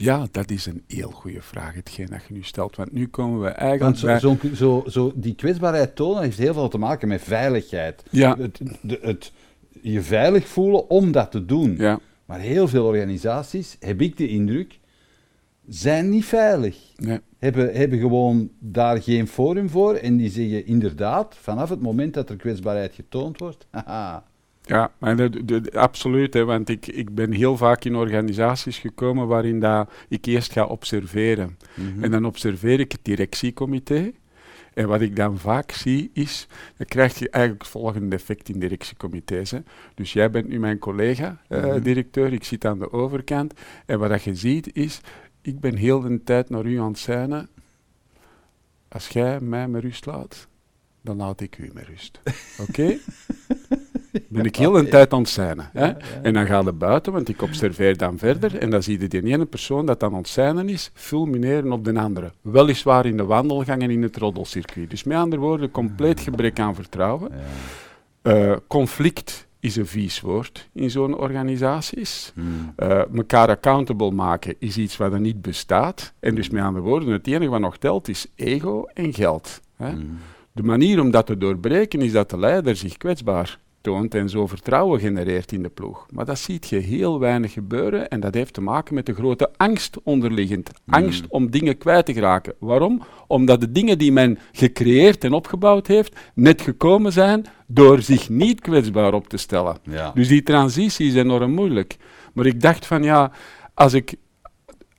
[0.00, 2.76] Ja, dat is een heel goede vraag, hetgeen dat je nu stelt.
[2.76, 4.00] Want nu komen we eigenlijk.
[4.00, 8.02] Want zo, zo, zo, zo, die kwetsbaarheid tonen heeft heel veel te maken met veiligheid.
[8.10, 8.36] Ja.
[9.00, 9.32] Het,
[9.82, 11.76] je veilig voelen om dat te doen.
[11.78, 11.98] Ja.
[12.24, 14.78] Maar heel veel organisaties, heb ik de indruk,
[15.68, 16.76] zijn niet veilig.
[16.96, 17.20] Nee.
[17.38, 22.30] Hebben, hebben gewoon daar geen forum voor en die zeggen inderdaad, vanaf het moment dat
[22.30, 24.24] er kwetsbaarheid getoond wordt, haha.
[24.68, 24.90] Ja,
[25.44, 30.24] de, absoluut, hè, want ik, ik ben heel vaak in organisaties gekomen waarin dat ik
[30.26, 31.58] eerst ga observeren.
[31.74, 32.04] Mhm.
[32.04, 34.12] En dan observeer ik het directiecomité.
[34.74, 38.58] En wat ik dan vaak zie is, dan krijg je eigenlijk het volgende effect in
[38.58, 39.50] directiecomité's.
[39.50, 39.58] Hè.
[39.94, 42.40] Dus jij bent nu mijn collega-directeur, eh, mhm.
[42.40, 43.54] ik zit aan de overkant.
[43.86, 45.00] En wat dat je ziet is,
[45.42, 47.48] ik ben heel de tijd naar u aan het zijn.
[48.88, 50.48] Als jij mij met rust laat,
[51.02, 52.20] dan laat ik u met rust.
[52.68, 52.98] Oké?
[54.28, 55.58] ben ik heel de tijd aan het zijn.
[55.72, 55.86] Hè?
[56.22, 58.58] En dan ga je buiten, want ik observeer dan verder.
[58.58, 62.00] En dan zie je die ene persoon dat aan het zijn is, fulmineren op de
[62.00, 62.32] andere.
[62.40, 64.90] Weliswaar in de wandelgangen in het roddelcircuit.
[64.90, 67.30] Dus met andere woorden, compleet gebrek aan vertrouwen.
[68.22, 72.32] Uh, conflict is een vies woord in zo'n organisaties.
[72.34, 72.72] Hmm.
[72.76, 76.12] Uh, mekaar accountable maken is iets wat er niet bestaat.
[76.20, 79.60] En dus met andere woorden, het enige wat nog telt is ego en geld.
[79.76, 79.90] Hè?
[79.90, 80.18] Hmm.
[80.52, 84.46] De manier om dat te doorbreken is dat de leider zich kwetsbaar toont en zo
[84.46, 86.06] vertrouwen genereert in de ploeg.
[86.10, 89.50] Maar dat ziet je heel weinig gebeuren en dat heeft te maken met de grote
[89.56, 90.70] angst onderliggend.
[90.86, 91.28] Angst hmm.
[91.30, 92.54] om dingen kwijt te geraken.
[92.58, 93.02] Waarom?
[93.26, 98.60] Omdat de dingen die men gecreëerd en opgebouwd heeft, net gekomen zijn door zich niet
[98.60, 99.76] kwetsbaar op te stellen.
[100.14, 101.96] Dus die transitie is enorm moeilijk.
[102.32, 103.32] Maar ik dacht van ja,
[103.74, 104.14] als ik,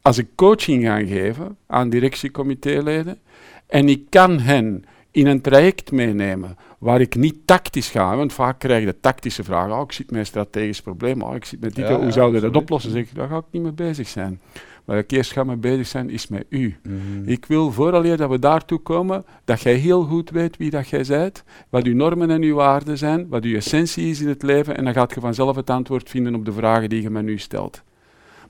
[0.02, 3.20] als ik coaching ga geven aan directiecomité-leden
[3.68, 8.16] en ik kan hen in een traject meenemen waar ik niet tactisch ga.
[8.16, 9.76] Want vaak krijg je tactische vragen.
[9.76, 11.22] Oh, ik zit met een strategisch probleem.
[11.22, 11.90] Oh, ik zit met dit.
[11.90, 12.92] hoe zou je dat oplossen?
[12.92, 14.42] Zeg ik, daar ga ik niet mee bezig zijn.
[14.86, 16.78] Waar ik eerst ga mee bezig zijn, is met u.
[16.84, 17.30] Mhm.
[17.30, 21.06] Ik wil vooraleer dat we daartoe komen, dat jij heel goed weet wie dat jij
[21.08, 24.78] bent, wat uw normen en uw waarden zijn, wat uw essentie is in het leven,
[24.78, 27.38] en dan gaat je vanzelf het antwoord vinden op de vragen die je me nu
[27.38, 27.82] stelt.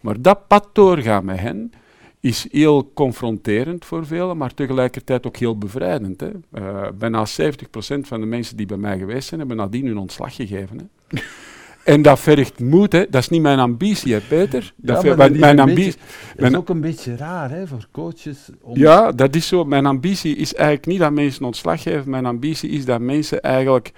[0.01, 1.71] Maar dat pad doorgaan met hen,
[2.19, 6.19] is heel confronterend voor velen, maar tegelijkertijd ook heel bevrijdend.
[6.19, 6.29] Hè.
[6.53, 7.29] Uh, bijna 70%
[7.99, 10.77] van de mensen die bij mij geweest zijn, hebben nadien hun ontslag gegeven.
[10.77, 11.19] Hè.
[11.83, 13.05] En dat vergt moed, hè.
[13.09, 14.73] dat is niet mijn ambitie, hè, Peter.
[14.75, 15.99] Dat, ja, maar mijn ambitie.
[16.35, 18.49] Is ook een beetje raar hè, voor coaches.
[18.61, 19.63] Om ja, dat is zo.
[19.63, 22.09] Mijn ambitie is eigenlijk niet dat mensen ontslag geven.
[22.09, 23.91] Mijn ambitie is dat mensen eigenlijk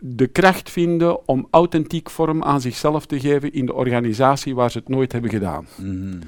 [0.00, 4.78] de kracht vinden om authentiek vorm aan zichzelf te geven in de organisatie waar ze
[4.78, 5.66] het nooit hebben gedaan.
[5.76, 6.20] Mm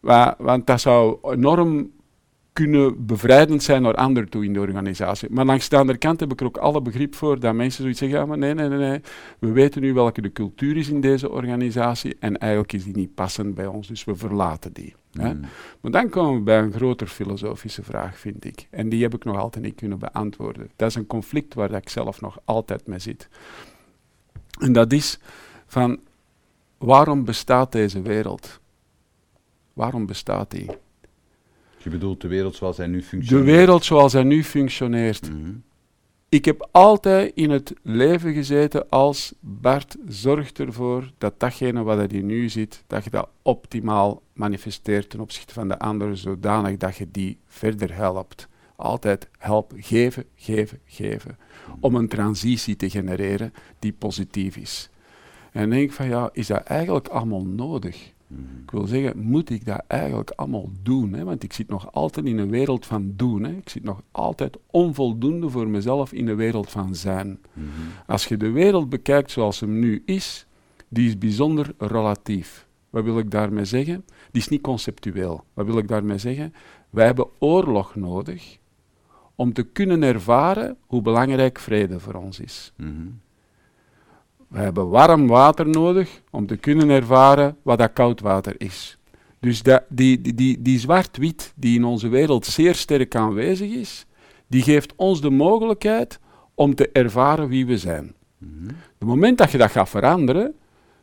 [0.00, 1.90] want dat zou enorm
[2.58, 5.28] kunnen bevrijdend zijn naar anderen toe in de organisatie.
[5.30, 7.98] Maar langs de andere kant heb ik er ook alle begrip voor dat mensen zoiets
[7.98, 9.00] zeggen, ja, maar nee, nee, nee, nee,
[9.38, 13.14] we weten nu welke de cultuur is in deze organisatie en eigenlijk is die niet
[13.14, 14.94] passend bij ons, dus we verlaten die.
[15.12, 15.30] Hè.
[15.30, 15.40] Hmm.
[15.80, 18.66] Maar dan komen we bij een groter filosofische vraag, vind ik.
[18.70, 20.70] En die heb ik nog altijd niet kunnen beantwoorden.
[20.76, 23.28] Dat is een conflict waar ik zelf nog altijd mee zit.
[24.60, 25.18] En dat is
[25.66, 25.98] van,
[26.78, 28.60] waarom bestaat deze wereld?
[29.78, 30.66] Waarom bestaat die?
[31.76, 33.46] Je bedoelt de wereld zoals hij nu functioneert?
[33.46, 35.30] De wereld zoals hij nu functioneert.
[35.30, 35.50] Mhm.
[36.28, 42.22] ik heb altijd in het leven gezeten als Bart zorgt ervoor dat datgene wat je
[42.22, 47.10] nu ziet, dat je dat optimaal manifesteert ten opzichte van de anderen, zodanig dat je
[47.10, 48.48] die verder helpt.
[48.76, 51.38] Altijd helpen, geven, geven, geven.
[51.80, 54.90] Om een transitie te genereren die positief is.
[55.52, 58.16] En dan denk ik van ja, is dat eigenlijk allemaal nodig?
[58.62, 61.12] Ik wil zeggen, moet ik dat eigenlijk allemaal doen?
[61.12, 61.24] Hè?
[61.24, 63.44] Want ik zit nog altijd in een wereld van doen.
[63.44, 63.50] Hè?
[63.50, 67.38] Ik zit nog altijd onvoldoende voor mezelf in de wereld van zijn.
[67.52, 67.66] Mhm.
[68.06, 70.46] Als je de wereld bekijkt zoals hem nu is,
[70.88, 72.66] die is bijzonder relatief.
[72.90, 74.04] Wat wil ik daarmee zeggen?
[74.30, 75.44] Die is niet conceptueel.
[75.54, 76.54] Wat wil ik daarmee zeggen?
[76.90, 78.58] Wij hebben oorlog nodig
[79.34, 82.72] om te kunnen ervaren hoe belangrijk vrede voor ons is.
[82.76, 83.20] Mm
[84.48, 88.98] we hebben warm water nodig om te kunnen ervaren wat dat koud water is.
[89.40, 94.06] Dus dat, die, die, die, die zwart-wit die in onze wereld zeer sterk aanwezig is,
[94.46, 96.18] die geeft ons de mogelijkheid
[96.54, 98.14] om te ervaren wie we zijn.
[98.38, 98.66] Mm
[98.98, 100.54] Het moment dat je dat gaat veranderen,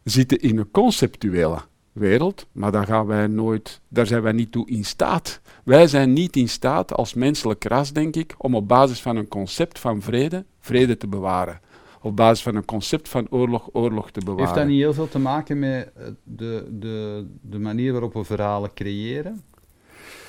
[0.03, 1.59] zitten in een conceptuele
[1.91, 5.41] wereld, maar daar, gaan wij nooit, daar zijn wij niet toe in staat.
[5.63, 9.27] Wij zijn niet in staat als menselijk ras, denk ik, om op basis van een
[9.27, 11.59] concept van vrede, vrede te bewaren
[12.05, 14.43] op basis van een concept van oorlog, oorlog te bewaren.
[14.43, 18.23] Heeft dat niet heel veel te maken met eh, de, de, de manier waarop we
[18.23, 19.41] verhalen creëren?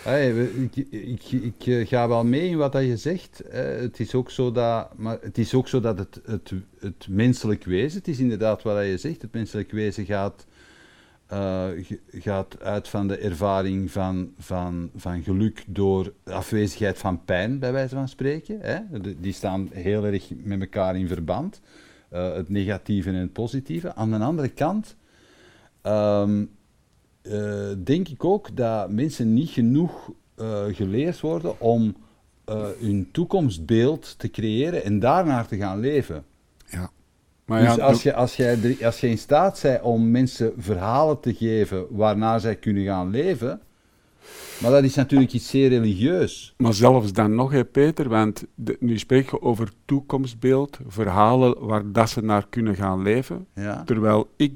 [0.03, 3.43] Hey, ik, ik, ik, eh, ga wel mee in wat dat je zegt.
[3.51, 7.65] het, is ook zo dat, maar het is ook zo dat het, het, het menselijk
[7.65, 10.47] wezen, het is inderdaad wat je zegt, het menselijk wezen gaat
[11.33, 11.67] uh,
[12.11, 17.95] gaat uit van de ervaring van, van, van geluk door afwezigheid van pijn, bij wijze
[17.95, 18.59] van spreken.
[18.61, 18.79] Hè?
[19.21, 21.61] die staan heel erg met elkaar in verband.
[22.12, 23.95] Uh, het negatieve en het positieve.
[23.95, 24.97] Aan de andere kant
[25.83, 26.51] um,
[27.23, 30.11] uh, denk ik ook dat mensen niet genoeg
[30.71, 31.97] geleerd worden om
[32.79, 36.25] hun toekomstbeeld te creëren en daarnaar te gaan leven.
[37.47, 37.55] Ja.
[37.55, 41.35] Maar dus als, je, als, jij, als je in staat bent om mensen verhalen te
[41.35, 43.61] geven waarna zij kunnen gaan leven,
[44.61, 46.55] maar dat is natuurlijk iets zeer religieus.
[46.57, 48.45] Maar zelfs dan nog, hè, Peter, want
[48.79, 53.47] nu spreek je over toekomstbeeld, verhalen waar dat ze naar kunnen gaan leven.
[53.85, 54.53] Terwijl ik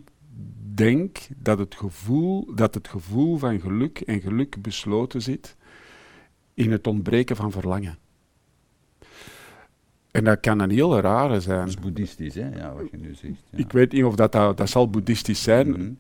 [0.74, 5.56] denk dat het, gevoel, dat het gevoel van geluk en geluk besloten zit
[6.54, 7.98] in het ontbreken van verlangen.
[10.10, 11.58] En dat kan een heel rare zijn.
[11.58, 12.48] Dat is boeddhistisch, hè?
[12.48, 13.42] Ja, wat je nu zegt.
[13.50, 13.58] Ja.
[13.58, 15.68] Ik weet niet of dat, dat, dat zal boeddhistisch zijn.
[15.68, 15.92] Mhm.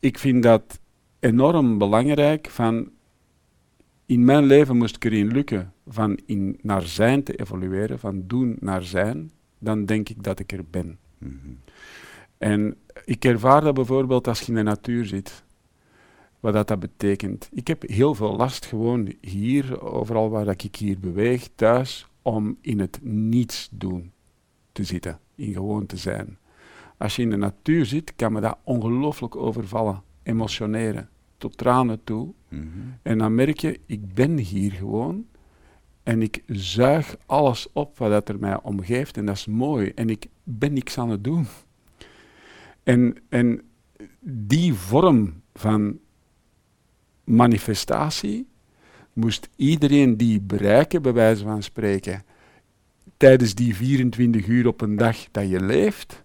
[0.00, 0.80] Ik vind dat
[1.20, 2.90] enorm belangrijk van...
[4.06, 8.56] In mijn leven moest ik erin lukken van in naar zijn te evolueren, van doen
[8.60, 10.98] naar zijn, dan denk ik dat ik er ben.
[11.18, 11.34] Mhm.
[12.38, 15.44] En ik ervaar dat bijvoorbeeld als je in de natuur zit.
[16.40, 17.48] Wat dat, dat betekent.
[17.52, 22.58] Ik heb heel veel last gewoon hier, overal waar dat ik hier beweeg, thuis, om
[22.60, 24.12] in het niets doen
[24.72, 26.38] te zitten, in gewoon te zijn.
[26.96, 32.32] Als je in de natuur zit, kan me dat ongelooflijk overvallen, emotioneren, tot tranen toe.
[32.48, 32.66] Mhm.
[33.02, 35.26] En dan merk je, ik ben hier gewoon
[36.02, 40.10] en ik zuig alles op wat dat er mij omgeeft en dat is mooi en
[40.10, 41.46] ik ben niks aan het doen.
[42.82, 43.62] En, en
[44.20, 45.98] die vorm van
[47.24, 48.46] manifestatie,
[49.16, 52.24] moest iedereen die bereiken, bij wijze van spreken,
[53.16, 56.24] tijdens die 24 uur op een dag dat je leeft,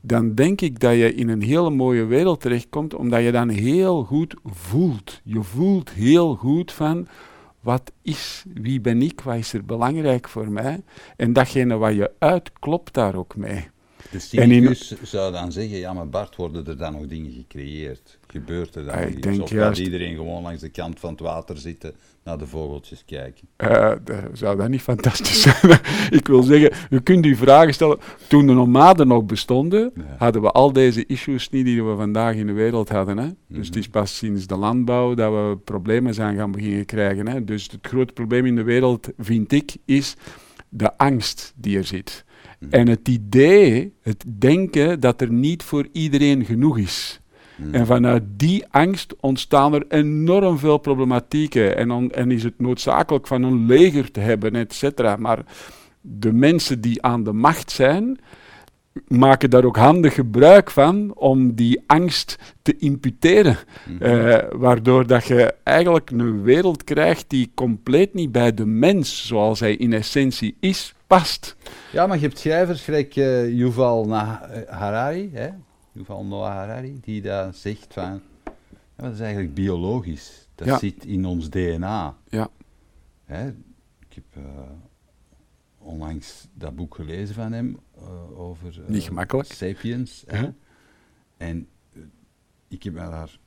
[0.00, 4.04] dan denk ik dat je in een hele mooie wereld terechtkomt, omdat je dan heel
[4.04, 5.20] goed voelt.
[5.24, 7.06] Je voelt heel goed van,
[7.60, 10.82] wat is, wie ben ik, wat is er belangrijk voor mij?
[11.16, 13.68] En datgene wat je uit, klopt daar ook mee.
[14.10, 18.18] De cynicus zou dan zeggen, ja maar Bart, worden er dan nog dingen gecreëerd?
[18.26, 19.80] Gebeurt er dan ah, denk of juist...
[19.80, 23.48] iedereen gewoon langs de kant van het water zitten, naar de vogeltjes kijken?
[23.56, 23.92] Uh,
[24.32, 25.80] zou dat niet fantastisch zijn?
[26.10, 27.98] ik wil zeggen, je kunt die vragen stellen.
[28.28, 32.46] Toen de nomaden nog bestonden, hadden we al deze issues niet die we vandaag in
[32.46, 33.18] de wereld hadden.
[33.18, 33.28] Hè?
[33.48, 33.98] Dus het is mhm.
[33.98, 37.28] pas sinds de landbouw dat we problemen zijn gaan beginnen krijgen.
[37.28, 37.44] Hè?
[37.44, 40.16] Dus het grote probleem in de wereld, vind ik, is
[40.68, 42.24] de angst die er zit.
[42.58, 42.72] Mhm.
[42.72, 47.20] En het idee, het denken dat er niet voor iedereen genoeg is.
[47.56, 47.74] Mhm.
[47.74, 51.76] En vanuit die angst ontstaan er enorm veel problematieken.
[51.76, 55.16] En, en is het noodzakelijk van een leger te hebben, et cetera.
[55.16, 55.44] Maar
[56.00, 58.18] de mensen die aan de macht zijn,
[59.08, 63.56] maken daar ook handig gebruik van om die angst te imputeren.
[63.86, 64.02] Mhm.
[64.02, 69.60] Eh, waardoor dat je eigenlijk een wereld krijgt die compleet niet bij de mens, zoals
[69.60, 71.56] hij in essentie is, past.
[71.92, 74.14] Ja, maar je hebt schrijvers gelijk uh, Yuval
[74.68, 75.48] Harari, hè?
[75.92, 78.20] Yuval Noah Harari, die daar zegt van,
[78.96, 80.48] ja, dat is eigenlijk biologisch.
[80.54, 82.14] Dat zit in ons DNA.
[82.28, 82.48] Ja.
[83.24, 83.48] Hè?
[84.08, 84.44] Ik heb uh,
[85.86, 87.78] onlangs dat boek gelezen van hem
[88.34, 89.52] over Niet gemakkelijk.
[89.52, 90.24] Sapiens.
[91.36, 91.68] En
[92.68, 93.38] ik heb me daar,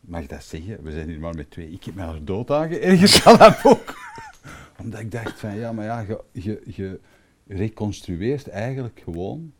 [0.00, 0.82] mag ik dat zeggen?
[0.82, 1.70] We zijn hier maar met twee.
[1.70, 3.94] Ik heb me daar dood aan ergens aan dat boek.
[4.78, 7.00] Omdat ik dacht van ja, maar ja, je, je, je
[7.46, 9.52] reconstrueert eigenlijk gewoon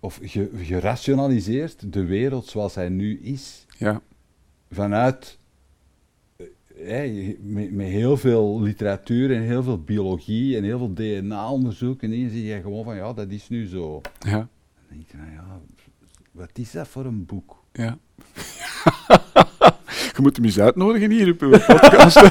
[0.00, 3.66] of je, je rationaliseert de wereld zoals hij nu is.
[3.78, 4.00] Ja.
[4.70, 5.38] Vanuit
[6.88, 12.02] eh, met, met, heel veel literatuur en heel veel biologie en heel veel DNA-onderzoek.
[12.02, 14.00] En dan zie je gewoon van ja, dat is nu zo.
[14.18, 14.30] Ja.
[14.30, 14.48] Dan
[14.88, 15.60] denk je, nou ja,
[16.32, 17.62] wat is dat voor een boek?
[17.72, 17.98] Ja.
[20.14, 22.30] je moet hem eens uitnodigen hier op uw podcast.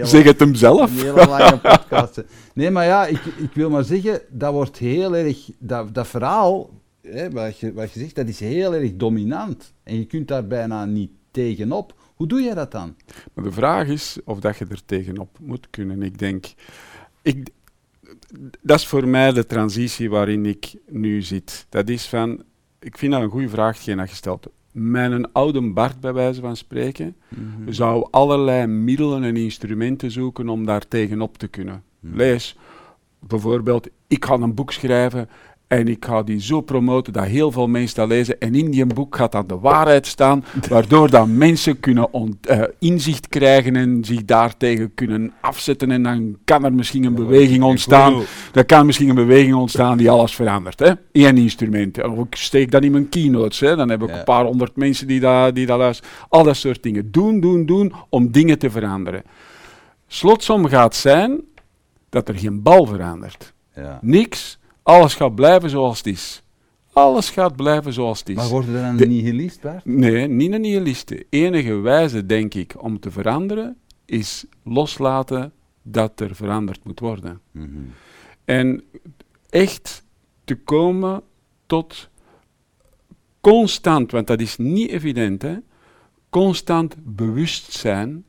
[0.02, 0.90] zeg het hem zelf.
[0.90, 2.22] Een hele lange podcast.
[2.54, 6.70] Nee, maar ja, ik, ik wil maar zeggen, dat wordt heel erg, dat, dat verhaal,
[7.02, 9.72] hè, wat, je, wat je zegt, dat is heel erg dominant.
[9.82, 11.94] En je kunt daar bijna niet tegenop.
[12.22, 12.96] Hoe doe je dat dan?
[13.34, 16.02] Maar de vraag is of dat je er tegenop moet kunnen.
[16.02, 16.46] Ik denk,
[17.22, 17.48] ik,
[18.60, 21.66] dat is voor mij de transitie waarin ik nu zit.
[21.68, 22.42] Dat is van,
[22.78, 26.56] ik vind dat een goede vraag, geen dat gesteld mijn oude Bart, bij wijze van
[26.56, 31.82] spreken, mm zou allerlei middelen en instrumenten zoeken om daar tegenop te kunnen.
[32.00, 32.16] Mhm.
[32.16, 32.56] Lees
[33.18, 35.28] bijvoorbeeld, ik ga een boek schrijven
[35.72, 38.40] en ik ga die zo promoten dat heel veel mensen dat lezen.
[38.40, 42.08] En in die boek gaat dan de waarheid staan, waardoor dan mensen kunnen
[42.50, 45.90] uh, inzicht krijgen en zich daartegen kunnen afzetten.
[45.90, 48.22] En dan kan er misschien een beweging ontstaan.
[48.54, 50.78] Er kan misschien een beweging ontstaan die alles verandert.
[50.78, 50.92] Hè?
[51.12, 52.04] Eén instrument.
[52.04, 53.60] Of ik steek dat in mijn keynotes.
[53.60, 53.76] Hè?
[53.76, 56.10] Dan heb ik een paar honderd mensen die dat, die dat luisteren.
[56.28, 57.10] Al dat soort dingen.
[57.10, 59.22] Doen, doen, doen om dingen te veranderen.
[60.06, 61.40] Slotsom gaat zijn
[62.08, 63.52] dat er geen bal verandert.
[63.74, 63.98] Ja.
[64.02, 66.42] Niks alles gaat blijven zoals het is.
[66.92, 68.36] Alles gaat blijven zoals het is.
[68.36, 69.60] Maar worden er dan de, nihilist?
[69.84, 71.08] Nee, niet een nihilist.
[71.08, 75.52] De enige wijze, denk ik, om te veranderen, is loslaten
[75.82, 77.40] dat er veranderd moet worden.
[77.50, 77.68] Mhm.
[78.44, 78.84] En
[79.50, 80.04] echt
[80.44, 81.22] te komen
[81.66, 82.08] tot
[83.40, 85.56] constant, want dat is niet evident, hè,
[86.30, 88.24] constant bewustzijn,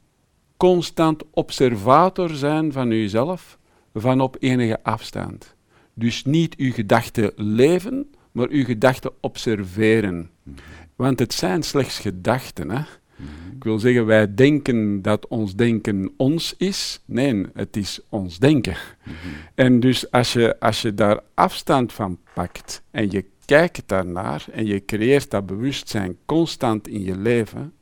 [0.57, 3.57] constant observator zijn van uzelf,
[3.93, 5.52] van op enige afstand.
[5.93, 10.29] Dus niet uw gedachten leven, maar uw gedachten observeren.
[10.43, 10.57] Mhm.
[10.95, 12.69] Want het zijn slechts gedachten.
[12.69, 12.79] Hè?
[13.15, 13.55] Mhm.
[13.55, 17.01] Ik wil zeggen, wij denken dat ons denken ons is.
[17.05, 18.75] Nee, het is ons denken.
[19.03, 19.15] Mhm.
[19.55, 24.65] En dus als je, als je daar afstand van pakt en je kijkt daarnaar en
[24.65, 27.73] je creëert dat bewustzijn constant in je leven,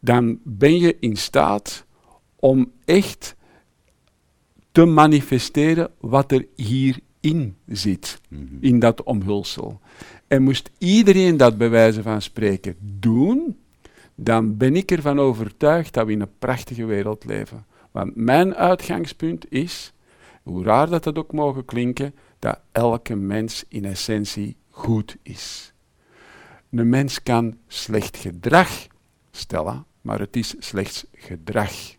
[0.00, 1.84] dan ben je in staat
[2.36, 3.36] om echt
[4.72, 8.44] te manifesteren wat er hierin zit, mhm.
[8.60, 9.80] in dat omhulsel.
[10.26, 13.56] En moest iedereen dat bij wijze van spreken doen,
[14.14, 17.66] dan ben ik ervan overtuigd dat we in een prachtige wereld leven.
[17.90, 19.92] Want mijn uitgangspunt is,
[20.42, 25.72] hoe raar dat dat ook mogen klinken, dat elke mens in essentie goed is.
[26.70, 28.86] Een mens kan slecht gedrag
[29.30, 31.96] stellen, maar het is slechts gedrag.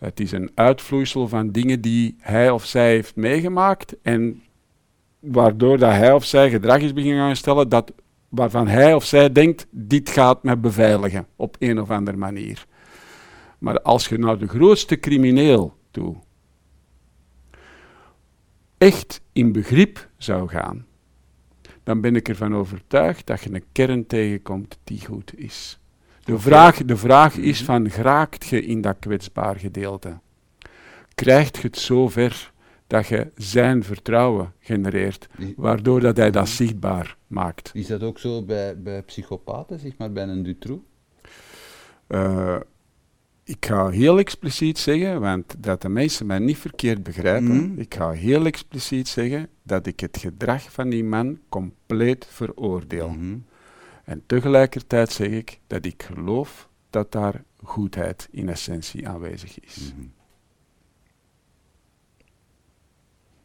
[0.00, 4.42] Het is een uitvloeisel van dingen die hij of zij heeft meegemaakt en
[5.18, 7.92] waardoor dat hij of zij gedrag is beginnen gaan stellen dat,
[8.28, 12.66] waarvan hij of zij denkt, dit gaat me beveiligen op een of andere manier.
[13.58, 16.16] Maar als je naar de grootste crimineel toe
[18.78, 20.86] echt in begrip zou gaan,
[21.82, 25.79] dan ben ik ervan overtuigd dat je een kern tegenkomt die goed is.
[26.24, 27.64] De vraag, de vraag is mhm.
[27.64, 30.18] van, geraakt je in dat kwetsbaar gedeelte?
[31.14, 32.52] Krijgt je het zover
[32.86, 36.52] dat je zijn vertrouwen genereert, waardoor dat hij dat mhm.
[36.52, 37.70] zichtbaar maakt.
[37.74, 40.82] Is dat ook zo bij, bij psychopaten, zeg maar, bij een Dutroux?
[42.08, 42.56] Uh,
[43.44, 47.80] ik ga heel expliciet zeggen, want dat de mensen mij niet verkeerd begrijpen, mhm.
[47.80, 53.16] ik ga heel expliciet zeggen dat ik het gedrag van die man compleet veroordeel.
[54.10, 59.92] En tegelijkertijd zeg ik dat ik geloof dat daar goedheid in essentie aanwezig is.
[59.94, 60.06] Mhm.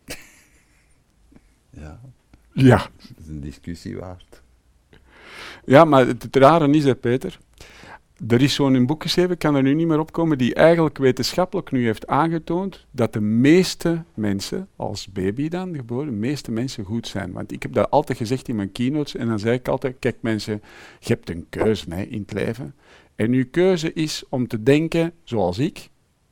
[1.84, 2.00] ja.
[2.54, 2.78] Ja.
[2.78, 4.42] Dat is een discussie waard.
[5.66, 7.40] Ja, maar het, het rare is, hè, Peter,
[8.28, 11.72] er is zo'n boek geschreven, ik kan er nu niet meer opkomen, die eigenlijk wetenschappelijk
[11.72, 17.08] nu heeft aangetoond dat de meeste mensen, als baby dan geboren, de meeste mensen goed
[17.08, 17.32] zijn.
[17.32, 20.16] Want ik heb dat altijd gezegd in mijn keynotes en dan zei ik altijd, kijk
[20.20, 20.62] mensen,
[21.00, 22.76] je hebt een keuze hè, in het leven.
[23.16, 25.90] En uw keuze is om te denken zoals ik.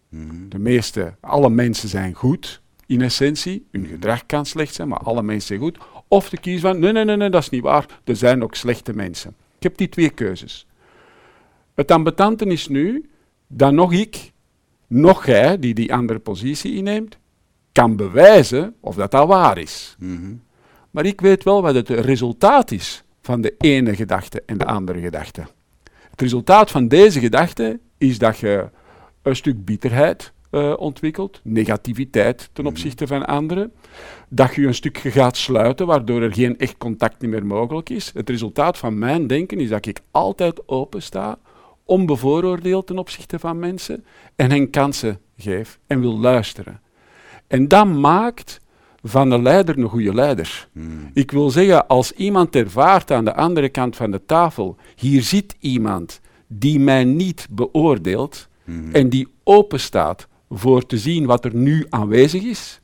[0.10, 0.50] Mhm.
[0.50, 3.66] De meeste, alle mensen zijn goed in essentie.
[3.72, 5.78] Hun gedrag kan slecht zijn, maar alle mensen zijn goed.
[6.08, 7.86] Of te kiezen van, nee, nee, nee, nee, dat is niet waar.
[8.04, 9.36] Er zijn ook slechte mensen.
[9.58, 10.68] Ik heb die twee keuzes.
[11.74, 13.10] Het ambetante is nu
[13.48, 14.32] dat nog ik
[14.88, 17.18] nog jij, die die andere positie inneemt,
[17.72, 19.96] kan bewijzen of dat al waar is.
[20.00, 20.34] Mhm.
[20.92, 25.00] Maar ik weet wel wat het resultaat is van de ene gedachte en de andere
[25.00, 25.48] gedachte.
[26.10, 28.70] Het resultaat van deze gedachte is dat je
[29.22, 32.74] een stuk bitterheid uh, ontwikkelt, negativiteit ten mhm.
[32.74, 33.74] opzichte van anderen,
[34.30, 38.12] dat je een stukje gaat sluiten, waardoor er geen echt contact meer mogelijk is.
[38.14, 41.38] Het resultaat van mijn denken is dat ik altijd open sta,
[41.94, 46.82] onbevooroordeeld ten opzichte van mensen, en hen kansen geef en wil luisteren.
[47.48, 48.60] En dat maakt
[49.04, 50.68] van de leider een goede leider.
[50.72, 51.10] Hmm.
[51.14, 55.56] Ik wil zeggen, als iemand ervaart aan de andere kant van de tafel, hier zit
[55.60, 58.90] iemand die mij niet beoordeelt hmm.
[58.92, 62.82] en die open staat voor te zien wat er nu aanwezig is.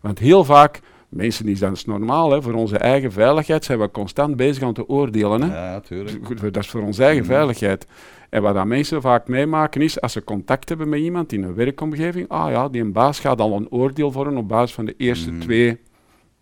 [0.00, 4.36] Want heel vaak, mensen is dat normaal, hè, voor onze eigen veiligheid zijn we constant
[4.36, 5.42] bezig aan te oordelen.
[5.42, 5.46] Hè.
[5.46, 6.52] Ja, natuurlijk.
[6.52, 7.32] Dat is voor onze eigen hmm.
[7.32, 7.86] veiligheid.
[8.30, 11.54] En wat dat mensen vaak meemaken is, als ze contact hebben met iemand in een
[11.54, 14.94] werkomgeving, ah ja, die een baas gaat al een oordeel vormen op basis van de
[14.96, 15.40] eerste mhm.
[15.40, 15.80] twee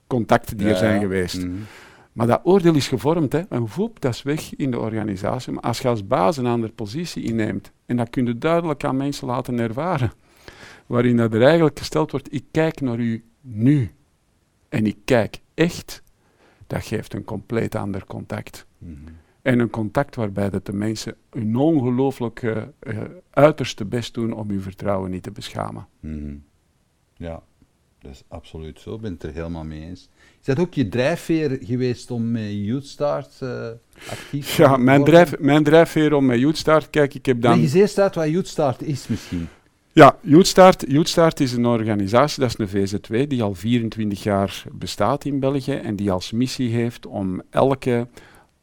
[0.07, 1.45] contacten die er zijn geweest.
[1.45, 1.57] Mhm.
[2.13, 3.41] Maar dat oordeel is gevormd, hè.
[3.49, 5.53] en voep, dat is weg in de organisatie.
[5.53, 8.97] Maar als je als baas een andere positie inneemt, en dat kun je duidelijk aan
[8.97, 10.13] mensen laten ervaren,
[10.87, 13.91] waarin dat er eigenlijk gesteld wordt, ik kijk naar u nu,
[14.69, 16.03] en ik kijk echt,
[16.67, 18.67] dat geeft een compleet ander contact.
[18.79, 18.95] Mhm.
[19.45, 22.63] En een contact waarbij dat de mensen een ongelooflijk uh,
[23.31, 25.87] uiterste best doen om uw vertrouwen niet te beschamen.
[26.01, 26.35] Mhm.
[27.17, 27.43] Ja,
[27.99, 28.95] dat is absoluut zo.
[28.95, 30.09] Ik ben het er helemaal mee eens.
[30.41, 33.69] Is dat ook je drijfveer geweest om met YouthStart uh,
[34.11, 37.53] actief te Ja, mijn, drijf, mijn drijfveer om met YouthStart, kijk, ik heb dan...
[37.53, 39.49] Leg eens eerst uit wat YouthStart is misschien.
[39.93, 45.25] Ja, YouthStart, YouthStart is een organisatie, dat is een VZW, die al 24 jaar bestaat
[45.25, 48.07] in België en die als missie heeft om elke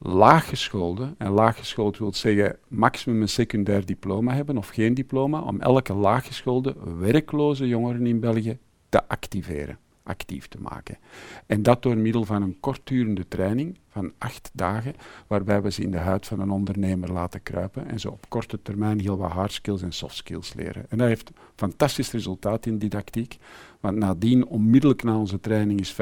[0.03, 5.93] laaggeschoolde, en laaggeschoold wil zeggen maximum een secundair diploma hebben of geen diploma, om elke
[5.93, 8.57] laaggeschoolde werkloze jongeren in België
[8.89, 10.97] te activeren, actief te maken.
[11.45, 14.93] En dat door middel van een kortdurende training van acht dagen,
[15.27, 18.61] waarbij we ze in de huid van een ondernemer laten kruipen en ze op korte
[18.61, 20.85] termijn heel wat hard skills en soft skills leren.
[20.89, 23.37] En dat heeft fantastisch resultaat in didactiek,
[23.79, 25.95] want nadien, onmiddellijk na onze training, is 50%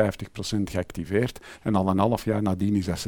[0.64, 1.40] geactiveerd.
[1.62, 3.06] En al een half jaar nadien is dat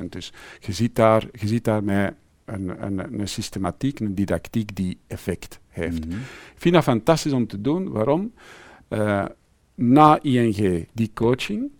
[0.00, 0.08] 66%.
[0.08, 4.98] Dus je ziet daar, je ziet daar met een, een, een systematiek, een didactiek die
[5.06, 6.06] effect heeft.
[6.06, 6.16] Mhm.
[6.54, 7.90] Ik vind dat fantastisch om te doen.
[7.90, 8.32] Waarom?
[8.88, 9.24] Uh,
[9.76, 11.70] na ING die coaching,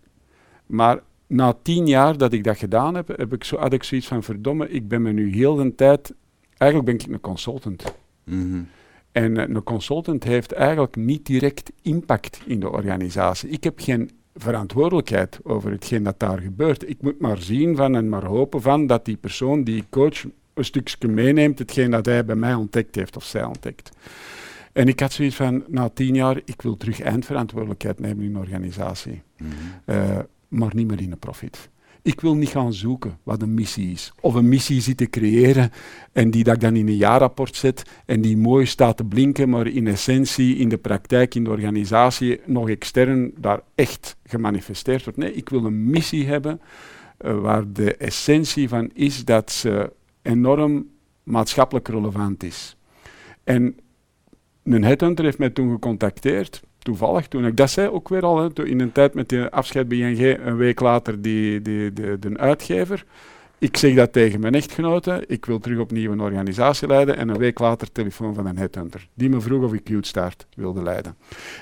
[0.65, 4.07] maar na tien jaar dat ik dat gedaan heb, heb ik zo, had ik zoiets
[4.07, 6.13] van verdomme, ik ben me nu heel de tijd,
[6.57, 7.95] eigenlijk ben ik een consultant.
[8.23, 8.67] Mm
[9.17, 13.49] en eh, een consultant heeft eigenlijk niet direct impact in de organisatie.
[13.49, 16.89] Ik heb geen verantwoordelijkheid over hetgeen dat daar gebeurt.
[16.89, 20.23] Ik moet maar zien van en maar hopen van dat die persoon die coach
[20.53, 23.91] een stukje meeneemt, hetgeen dat hij bij mij ontdekt heeft of zij ontdekt.
[24.77, 28.37] En ik had zoiets van, na tien jaar, ik wil terug eindverantwoordelijkheid nemen in een
[28.37, 29.21] organisatie.
[29.37, 29.51] Mhm.
[29.85, 31.69] Eh, maar niet meer in een profit.
[32.01, 34.13] Ik wil niet gaan zoeken wat een missie is.
[34.21, 35.71] Of een missie zitten creëren
[36.11, 39.49] en die dat ik dan in een jaarrapport zet en die mooi staat te blinken,
[39.49, 45.19] maar in essentie, in de praktijk, in de organisatie, nog extern daar echt gemanifesteerd wordt.
[45.19, 46.61] Nee, ik wil een missie hebben
[47.25, 50.87] uh, waar de essentie van is dat ze enorm
[51.23, 52.77] maatschappelijk relevant is.
[53.43, 53.75] En
[54.73, 58.79] een headhunter heeft mij toen gecontacteerd toevallig toen ik dat zei ook weer al, in
[58.79, 63.05] een tijd met de afscheid bij ING, een week later die, de, uitgever.
[63.59, 67.37] Ik zeg dat tegen mijn echtgenote, ik wil terug opnieuw een organisatie leiden en een
[67.37, 71.15] week later telefoon van een headhunter, die me vroeg of ik Start wilde leiden.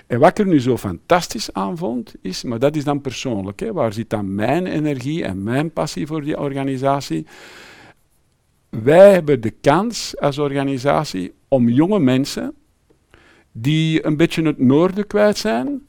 [0.07, 3.59] En wat ik er nu zo fantastisch aan vond, is, maar dat is dan persoonlijk,
[3.59, 7.25] hè, waar zit dan mijn energie en mijn passie voor die organisatie?
[8.69, 12.53] Wij hebben de kans als organisatie om jonge mensen
[13.57, 15.81] die een beetje het noorden kwijt zijn,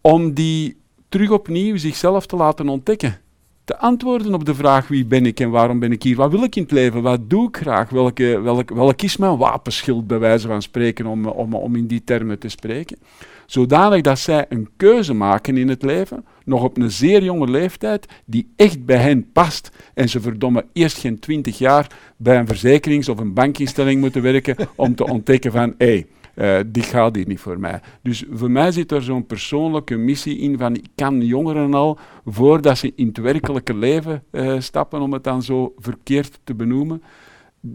[0.00, 0.76] om die
[1.08, 3.18] terug opnieuw zichzelf te laten ontdekken.
[3.64, 6.16] Te antwoorden op de vraag wie ben ik en waarom ben ik hier?
[6.16, 7.02] Wat wil ik in het leven?
[7.02, 7.90] Wat doe ik graag?
[7.90, 12.04] Welke, welk, welk is mijn wapenschild, bij wijze van spreken, om, om, om in die
[12.04, 12.98] termen te spreken?
[13.46, 18.06] Zodanig dat zij een keuze maken in het leven, nog op een zeer jonge leeftijd,
[18.24, 19.70] die echt bij hen past.
[19.94, 24.56] En ze verdomme eerst geen twintig jaar bij een verzekerings- of een bankinstelling moeten werken
[24.74, 26.06] om te ontdekken van, hé, hey,
[26.40, 27.80] uh, die gaat hier niet voor mij.
[28.02, 32.78] Dus voor mij zit er zo'n persoonlijke missie in van ik kan jongeren al, voordat
[32.78, 37.02] ze in het werkelijke leven uh, stappen, om het dan zo verkeerd te benoemen,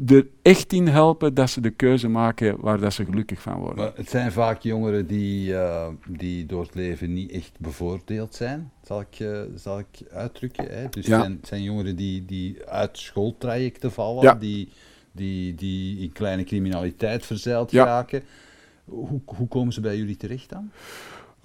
[0.08, 3.84] er echt in helpen dat ze de keuze maken waar dat ze gelukkig van worden.
[3.84, 8.72] Maar het zijn vaak jongeren die, uh, die door het leven niet echt bevoordeeld zijn,
[8.84, 10.68] zal ik, uh, zal ik uitdrukken.
[10.70, 10.90] Hè?
[10.90, 11.20] Dus ja.
[11.20, 14.34] zijn, zijn, jongeren die, die uit schooltrajecten vallen, ja.
[14.34, 14.70] die
[15.16, 18.24] die, die in kleine criminaliteit verzeild raken.
[18.86, 20.72] Hoe, hoe komen ze bij jullie terecht dan?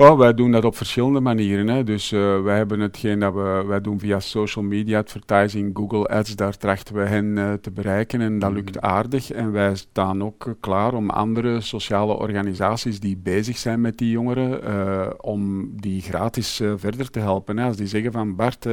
[0.01, 1.69] Oh, wij doen dat op verschillende manieren.
[1.69, 1.85] Hè.
[1.85, 6.37] Dus uh, wij hebben hetgeen dat we wij doen via social media advertising, Google Ads,
[6.37, 8.89] daar trachten we hen uh, te bereiken en dat lukt mm.
[8.89, 9.31] aardig.
[9.31, 14.61] En wij staan ook klaar om andere sociale organisaties die bezig zijn met die jongeren,
[14.65, 17.57] uh, om die gratis verder te helpen.
[17.57, 17.67] Hè.
[17.67, 18.67] Als die zeggen van Bart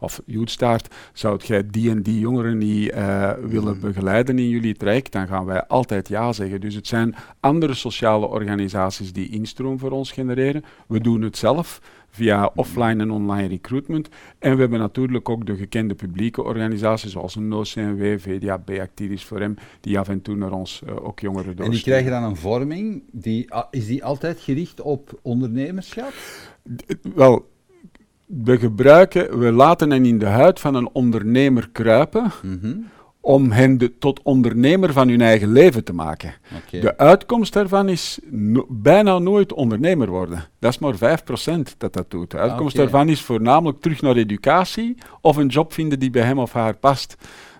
[0.00, 2.94] of Joetstaart, zou jij die en die jongeren niet
[3.40, 3.80] willen mm.
[3.80, 6.60] begeleiden in jullie traject, dan gaan wij altijd ja zeggen.
[6.60, 10.64] Dus het zijn andere sociale organisaties die instroom voor ons genereren.
[10.86, 14.08] We doen het zelf via offline en online recruitment.
[14.38, 19.40] En we hebben natuurlijk ook de gekende publieke organisaties zoals een NOCNW, VDAB, Activis voor
[19.40, 21.64] hem, die af en toe naar ons uh, ook jongeren doorsturen.
[21.64, 26.12] En die krijgen dan een vorming, die, ah, is die altijd gericht op ondernemerschap?
[27.14, 27.48] wel,
[28.26, 32.32] we gebruiken, we laten hen in de huid van een ondernemer kruipen.
[32.42, 32.86] Mm
[33.28, 36.34] om hen de, tot ondernemer van hun eigen leven te maken.
[36.70, 38.18] De uitkomst daarvan is
[38.68, 40.44] bijna nooit ondernemer worden.
[40.58, 42.30] Dat is maar 5% dat dat doet.
[42.30, 46.38] De uitkomst daarvan is voornamelijk terug naar educatie of een job vinden die bij hem
[46.38, 47.16] of haar past.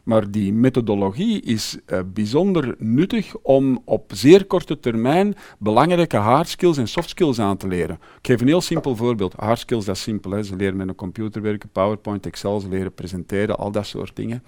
[0.09, 6.77] Maar die methodologie is uh, bijzonder nuttig om op zeer korte termijn belangrijke hard skills
[6.77, 7.95] en soft skills aan te leren.
[7.95, 9.35] Ik geef een heel simpel voorbeeld.
[9.37, 10.31] Hard skills, dat is simpel.
[10.31, 10.43] Hè.
[10.43, 14.43] Ze leren met een computer werken, PowerPoint, Excel, ze leren presenteren, al dat soort dingen.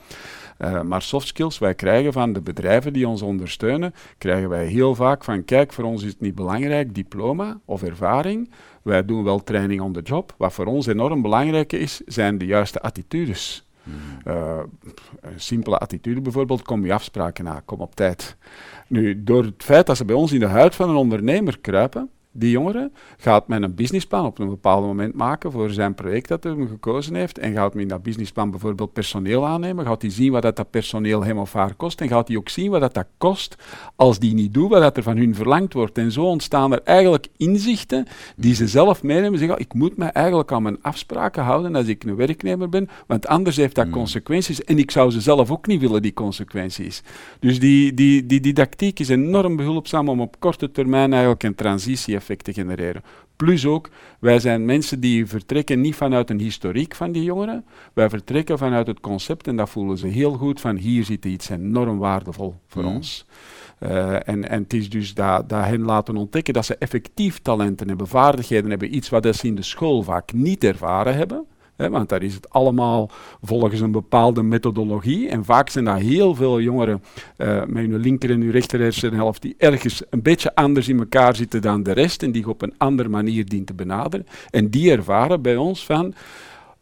[0.65, 4.95] Uh, maar soft skills, wij krijgen van de bedrijven die ons ondersteunen, krijgen wij heel
[4.95, 8.51] vaak van, kijk, voor ons is het niet belangrijk, diploma of ervaring.
[8.83, 10.35] Wij doen wel training on the job.
[10.37, 13.69] Wat voor ons enorm belangrijk is, zijn de juiste attitudes.
[14.27, 14.59] Uh,
[15.21, 18.37] een simpele attitude bijvoorbeeld, kom je afspraken na, kom op tijd.
[18.87, 22.11] Nu, door het feit dat ze bij ons in de huid van een ondernemer kruipen,
[22.33, 26.45] die jongere gaat men een businessplan op een bepaald moment maken voor zijn project dat
[26.45, 30.33] hij gekozen heeft en gaat men in dat businessplan bijvoorbeeld personeel aannemen, gaat hij zien
[30.33, 32.95] wat dat, dat personeel hem of haar kost en gaat hij ook zien wat dat,
[32.95, 33.57] dat kost
[33.97, 35.99] als die niet doen wat dat er van hun verlangd wordt.
[35.99, 38.07] En zo ontstaan er eigenlijk inzichten
[38.37, 41.87] die ze zelf meenemen en zeggen, ik moet me eigenlijk aan mijn afspraken houden als
[41.87, 43.95] ik een werknemer ben, want anders heeft dat hmm.
[43.95, 47.03] consequenties en ik zou ze zelf ook niet willen, die consequenties.
[47.41, 52.17] Dus die, die, die didactiek is enorm behulpzaam om op korte termijn eigenlijk een transitie
[52.21, 53.03] effecten genereren.
[53.37, 58.09] Plus ook, wij zijn mensen die vertrekken niet vanuit een historiek van die jongeren, wij
[58.09, 61.99] vertrekken vanuit het concept en dat voelen ze heel goed van hier zit iets enorm
[61.99, 62.95] waardevol voor mhm.
[62.95, 63.27] ons.
[63.81, 67.89] Uh, en, en het is dus dat, dat hen laten ontdekken dat ze effectief talenten
[67.89, 71.47] hebben, vaardigheden hebben, iets wat ze in de school vaak niet ervaren hebben
[71.89, 73.11] want daar is het allemaal
[73.43, 75.29] volgens een bepaalde methodologie.
[75.29, 77.03] En vaak zijn daar heel veel jongeren
[77.37, 78.79] uh, met hun linker en hun rechter
[79.41, 82.75] die ergens een beetje anders in elkaar zitten dan de rest en die op een
[82.79, 84.27] andere manier dient te benaderen.
[84.51, 86.15] En die ervaren bij ons van,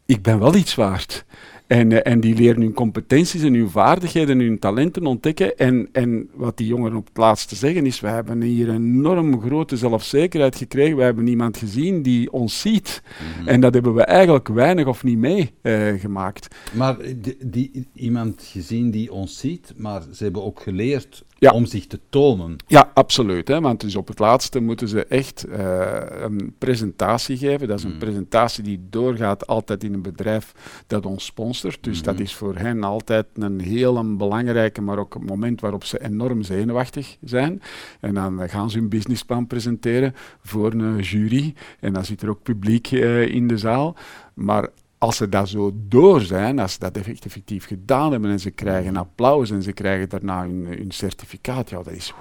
[0.05, 1.25] ik ben wel iets waard.
[1.69, 5.57] En, eh, en die leren hun competenties en hun vaardigheden en hun talenten ontdekken.
[5.57, 9.41] En, en wat die jongeren op het laatste zeggen is, we hebben hier een enorm
[9.41, 10.97] grote zelfzekerheid gekregen.
[10.97, 13.01] We hebben iemand gezien die ons ziet.
[13.39, 13.47] Mhm.
[13.47, 16.55] En dat hebben we eigenlijk weinig of niet meegemaakt.
[16.71, 21.65] Uh, maar die, die, iemand gezien die ons ziet, maar ze hebben ook geleerd om
[21.65, 22.55] zich te tonen.
[22.67, 23.47] Ja, absoluut.
[23.47, 25.87] Hè, want dus op het laatste moeten ze echt uh,
[26.21, 27.67] een presentatie geven.
[27.67, 27.99] Dat is een mm.
[27.99, 30.53] presentatie die doorgaat altijd in een bedrijf
[30.87, 31.83] dat ons sponsort.
[31.83, 32.25] Dus dat mm-hmm.
[32.25, 36.43] is voor hen altijd een heel een belangrijke, maar ook een moment waarop ze enorm
[36.43, 37.61] zenuwachtig zijn.
[37.99, 41.53] En dan gaan ze hun businessplan presenteren voor een jury.
[41.79, 43.95] En dan zit er ook publiek uh, in de zaal.
[44.33, 44.69] Maar
[44.99, 48.95] als ze dat zo door zijn, als ze dat effectief gedaan hebben en ze krijgen
[48.95, 52.13] applaus en ze krijgen daarna hun, hun certificaat, ja, dat is,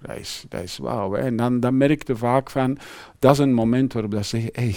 [0.00, 1.14] dat is, dat is wauw.
[1.14, 2.78] En dan, dan merkte vaak van,
[3.18, 4.76] dat is een moment waarop ze zeggen, hey,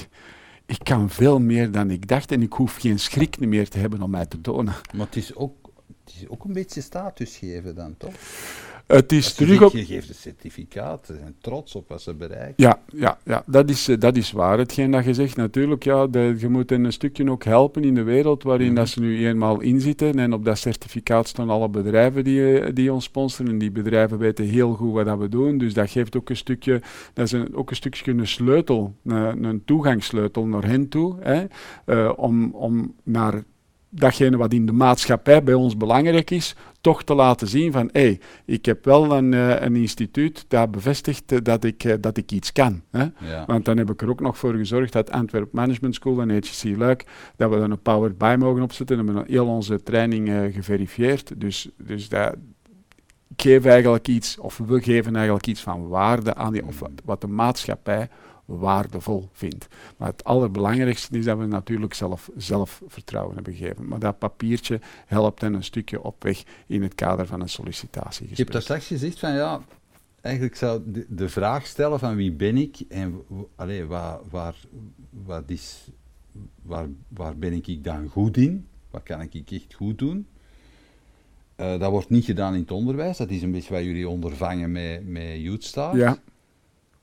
[0.65, 4.01] ik kan veel meer dan ik dacht en ik hoef geen schrik meer te hebben
[4.01, 4.73] om mij te tonen.
[4.95, 5.71] Maar het is ook,
[6.03, 8.13] het is ook een beetje status geven dan, toch?
[8.87, 9.71] Het is terug op...
[9.71, 12.53] Je geeft een certificaat, ze zijn trots op wat ze bereiken.
[12.55, 14.57] Ja, ja, ja dat, is, eh, dat is waar.
[14.57, 17.95] Hetgeen dat je zegt, natuurlijk, ja, de, je moet hen een stukje ook helpen in
[17.95, 18.75] de wereld waarin mhm.
[18.75, 20.19] dat ze nu eenmaal inzitten.
[20.19, 23.51] En op dat certificaat staan alle bedrijven die, eh, die ons sponsoren.
[23.51, 25.57] En die bedrijven weten heel goed wat dat we doen.
[25.57, 26.81] Dus dat geeft ook een stukje,
[27.13, 31.15] dat is een, ook een stukje een sleutel, een, een toegangssleutel naar hen toe.
[31.19, 31.45] Hè,
[31.85, 33.43] uh, om, om naar
[33.89, 38.01] datgene wat in de maatschappij bij ons belangrijk is, toch te laten zien van hé,
[38.01, 42.17] hey, ik heb wel een, uh, een instituut dat bevestigt uh, dat, ik, uh, dat
[42.17, 42.81] ik iets kan.
[42.91, 43.05] Hè?
[43.19, 43.43] Ja.
[43.45, 46.77] Want dan heb ik er ook nog voor gezorgd dat Antwerp Management School en HC
[46.77, 51.39] Luik, dat we dan een Powered By mogen opzetten en hebben heel onze training geverifieerd.
[51.41, 52.35] Dus, dus dat,
[53.27, 56.91] ik geef eigenlijk iets, of we geven eigenlijk iets van waarde aan die, of wat,
[57.05, 58.09] wat de maatschappij
[58.47, 59.67] waardevol vindt.
[59.97, 63.87] Maar het allerbelangrijkste is dat we natuurlijk zelf zelfvertrouwen hebben gegeven.
[63.87, 68.29] Maar dat papiertje helpt hen een stukje op weg in het kader van een sollicitatiegesprek.
[68.29, 69.61] Je hebt daar straks gezegd van ja,
[70.21, 73.21] eigenlijk zou de, de vraag stellen van wie ben ik en
[73.55, 74.55] allez, waar, waar,
[75.09, 75.87] wat is,
[76.61, 78.67] waar, waar ben ik dan goed in?
[78.89, 80.27] Wat kan ik echt goed doen?
[81.57, 83.17] Uh, dat wordt niet gedaan in het onderwijs.
[83.17, 85.97] Dat is een beetje wat jullie ondervangen met, met YouthStar.
[85.97, 86.17] Ja.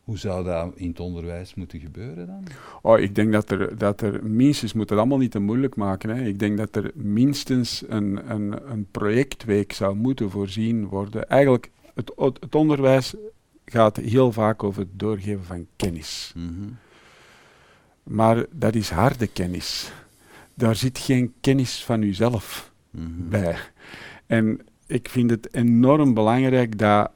[0.05, 2.45] Hoe zou dat in het onderwijs moeten gebeuren dan?
[2.83, 6.11] Oh, ik denk dat er, dat er minstens, moet het allemaal niet te moeilijk maken.
[6.11, 6.25] Hè.
[6.25, 11.29] Ik denk dat er minstens een, een, een projectweek zou moeten voorzien worden.
[11.29, 13.15] Eigenlijk, het, het onderwijs
[13.65, 16.33] gaat heel vaak over het doorgeven van kennis.
[16.37, 16.69] Mhm.
[18.03, 19.93] Maar dat is harde kennis.
[20.55, 23.57] Daar zit geen kennis van uzelf mm bij.
[24.27, 27.11] En ik vind het enorm belangrijk dat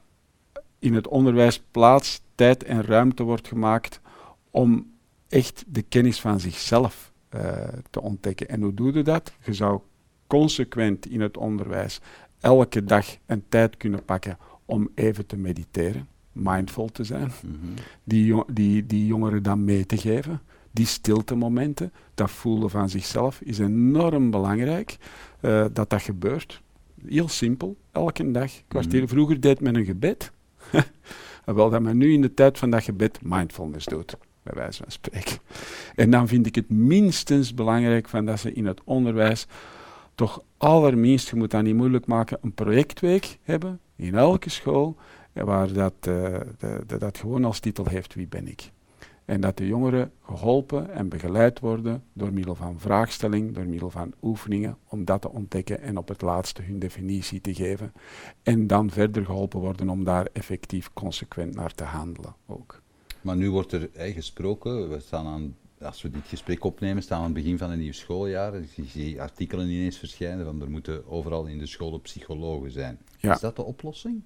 [0.79, 4.01] in het onderwijs plaats, tijd en ruimte wordt gemaakt
[4.49, 4.91] om
[5.29, 7.41] echt de kennis van zichzelf uh,
[7.89, 8.49] te ontdekken.
[8.49, 9.33] En hoe doe je dat?
[9.43, 9.79] Je zou
[10.27, 11.99] consequent in het onderwijs
[12.39, 17.73] elke dag een tijd kunnen pakken om even te mediteren, mindful te zijn, mm -hmm.
[18.03, 20.41] die, die, die jongeren dan mee te geven.
[20.71, 24.97] Die stilte momenten, dat voelen van zichzelf, is enorm belangrijk
[25.41, 26.61] uh, dat dat gebeurt.
[27.07, 28.51] Heel simpel, elke dag.
[28.67, 29.01] Kwartier.
[29.01, 29.07] Mm.
[29.07, 30.31] Vroeger deed men een gebed.
[31.45, 34.91] Wel dat men nu in de tijd van dat gebed mindfulness doet, bij wijze van
[34.91, 35.37] spreken.
[35.95, 39.47] En dan vind ik het minstens belangrijk van dat ze in het onderwijs
[40.15, 44.95] toch allerminst, je moet dat niet moeilijk maken, een projectweek hebben in elke school,
[45.33, 46.37] waar dat, uh,
[46.87, 48.71] de, dat gewoon als titel heeft wie ben ik.
[49.29, 54.13] En dat de jongeren geholpen en begeleid worden door middel van vraagstelling, door middel van
[54.21, 57.93] oefeningen, om dat te ontdekken en op het laatste hun definitie te geven.
[58.43, 62.81] En dan verder geholpen worden om daar effectief consequent naar te handelen ook.
[63.21, 67.17] Maar nu wordt er eh, gesproken, we staan aan, als we dit gesprek opnemen, staan
[67.17, 68.55] we aan het begin van een nieuw schooljaar.
[68.55, 72.99] Ik zie artikelen ineens verschijnen van er moeten overal in de scholen psychologen zijn.
[73.19, 74.23] Is dat de oplossing?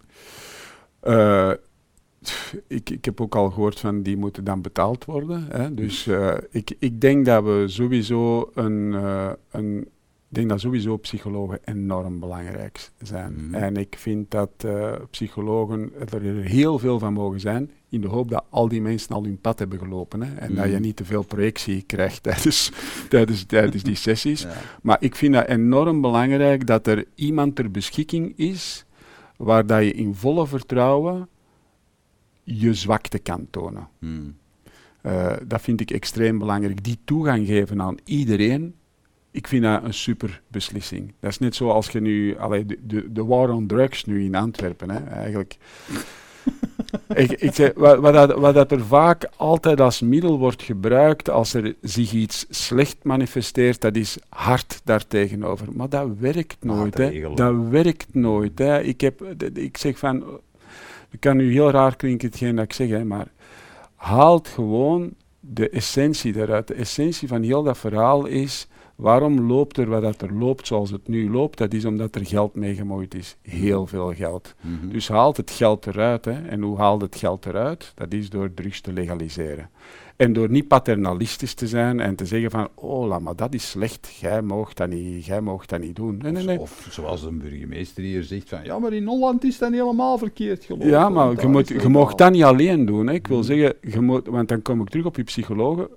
[1.04, 1.52] Uh,
[2.68, 5.46] ik, ik heb ook al gehoord van die moeten dan betaald worden.
[5.50, 5.74] Hè.
[5.74, 9.88] Dus uh, ik, ik denk dat we sowieso een, uh, een
[10.34, 13.36] ik denk dat sowieso psychologen enorm belangrijk zijn.
[13.38, 13.54] Mm.
[13.54, 18.30] En ik vind dat uh, psychologen er heel veel van mogen zijn, in de hoop
[18.30, 20.22] dat al die mensen al hun pad hebben gelopen.
[20.22, 20.56] Hè, en mm.
[20.56, 22.72] dat je niet te veel projectie krijgt tijdens,
[23.10, 24.42] tijdens, tijdens die sessies.
[24.42, 24.54] Ja.
[24.82, 28.86] Maar ik vind dat enorm belangrijk dat er iemand ter beschikking is
[29.38, 31.28] waar dat je in volle vertrouwen
[32.44, 33.88] je zwakte kan tonen.
[34.00, 34.36] Hmm.
[35.06, 36.84] Uh, dat vind ik extreem belangrijk.
[36.84, 38.76] Die toegang geven aan iedereen,
[39.32, 41.14] ik vind dat een super beslissing.
[41.20, 44.36] Dat is net zoals je nu, allee, de, de, de war on drugs nu in
[44.36, 45.58] Antwerpen, hè, eigenlijk.
[47.14, 51.30] ik, ik zeg, wat, wat, dat, wat dat er vaak altijd als middel wordt gebruikt
[51.30, 55.68] als er zich iets slecht manifesteert, dat is hard daartegenover.
[55.74, 56.98] Maar dat werkt nooit.
[56.98, 57.34] Hè.
[57.36, 58.60] Dat werkt nooit.
[58.60, 58.82] Hè.
[58.82, 60.24] Ik, heb, ik zeg van,
[61.14, 63.28] het kan nu heel raar klinken, hetgeen dat ik zeg, hè, maar
[63.96, 66.68] haalt gewoon de essentie eruit.
[66.68, 70.92] De essentie van heel dat verhaal is, waarom loopt er wat dat er loopt zoals
[70.92, 71.58] het nu loopt?
[71.58, 73.38] Dat is omdat er geld mee gemoeid is.
[73.42, 74.56] Heel veel geld.
[74.62, 74.90] Mhm.
[74.90, 76.26] Dus haalt het geld eruit.
[76.26, 76.48] Hè.
[76.48, 77.92] En hoe haalt het geld eruit?
[77.96, 79.70] Dat is door drugs te legaliseren.
[80.16, 84.18] En door niet paternalistisch te zijn en te zeggen van, oh, maar dat is slecht,
[84.20, 86.18] jij mag dat niet, jij mag dat niet doen.
[86.18, 86.60] Nee, nee, nee.
[86.60, 90.18] Of, zoals een burgemeester hier zegt van, ja, maar in Holland is dat niet helemaal
[90.18, 90.88] verkeerd gelopen.
[90.88, 93.08] Ja, maar je, moet, je mag dat niet alleen doen.
[93.08, 93.14] Hè.
[93.14, 93.46] Ik wil hmm.
[93.46, 95.88] zeggen, je moet, want dan kom ik terug op je psychologen.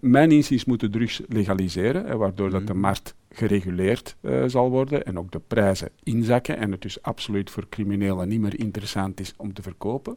[0.00, 2.80] Mijn inziens moeten drugs legaliseren, hè, waardoor dat de hmm.
[2.80, 7.66] markt gereguleerd uh, zal worden en ook de prijzen inzakken en het dus absoluut voor
[7.68, 10.16] criminelen niet meer interessant is om te verkopen.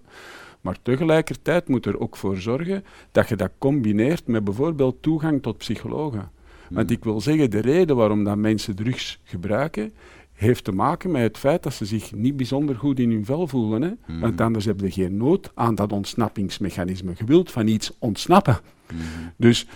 [0.61, 5.57] Maar tegelijkertijd moet er ook voor zorgen dat je dat combineert met bijvoorbeeld toegang tot
[5.57, 6.31] psychologen.
[6.69, 6.97] Want hmm.
[6.97, 9.93] ik wil zeggen, de reden waarom dat mensen drugs gebruiken,
[10.33, 13.47] heeft te maken met het feit dat ze zich niet bijzonder goed in hun vel
[13.47, 13.81] voelen.
[13.81, 13.91] Hè?
[14.05, 14.19] Hmm.
[14.19, 17.13] Want anders hebben ze geen nood aan dat ontsnappingsmechanisme.
[17.17, 18.59] Je wilt van iets ontsnappen.
[18.87, 18.99] Hmm.
[19.35, 19.67] Dus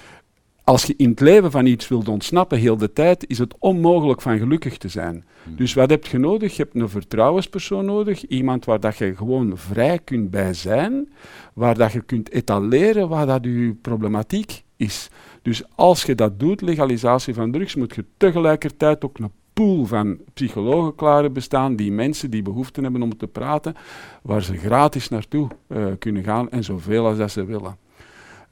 [0.63, 4.21] als je in het leven van iets wilt ontsnappen heel de tijd, is het onmogelijk
[4.21, 5.25] van gelukkig te zijn.
[5.43, 5.55] Hmm.
[5.55, 6.55] Dus wat heb je nodig?
[6.55, 11.09] Je hebt een vertrouwenspersoon nodig, iemand waar dat je gewoon vrij kunt bij zijn,
[11.53, 15.09] waar dat je kunt etaleren waar dat je problematiek is.
[15.41, 20.17] Dus als je dat doet, legalisatie van drugs, moet je tegelijkertijd ook een pool van
[20.33, 23.75] psychologen klaar bestaan, die mensen die behoefte hebben om te praten,
[24.21, 27.82] waar ze gratis naartoe uh, kunnen gaan en zoveel als dat ze willen.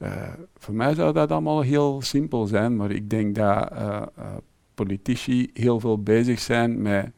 [0.02, 4.02] Uh, voor mij zou dat allemaal heel simpel zijn, maar ik denk dat uh,
[4.74, 7.12] politici heel veel bezig zijn met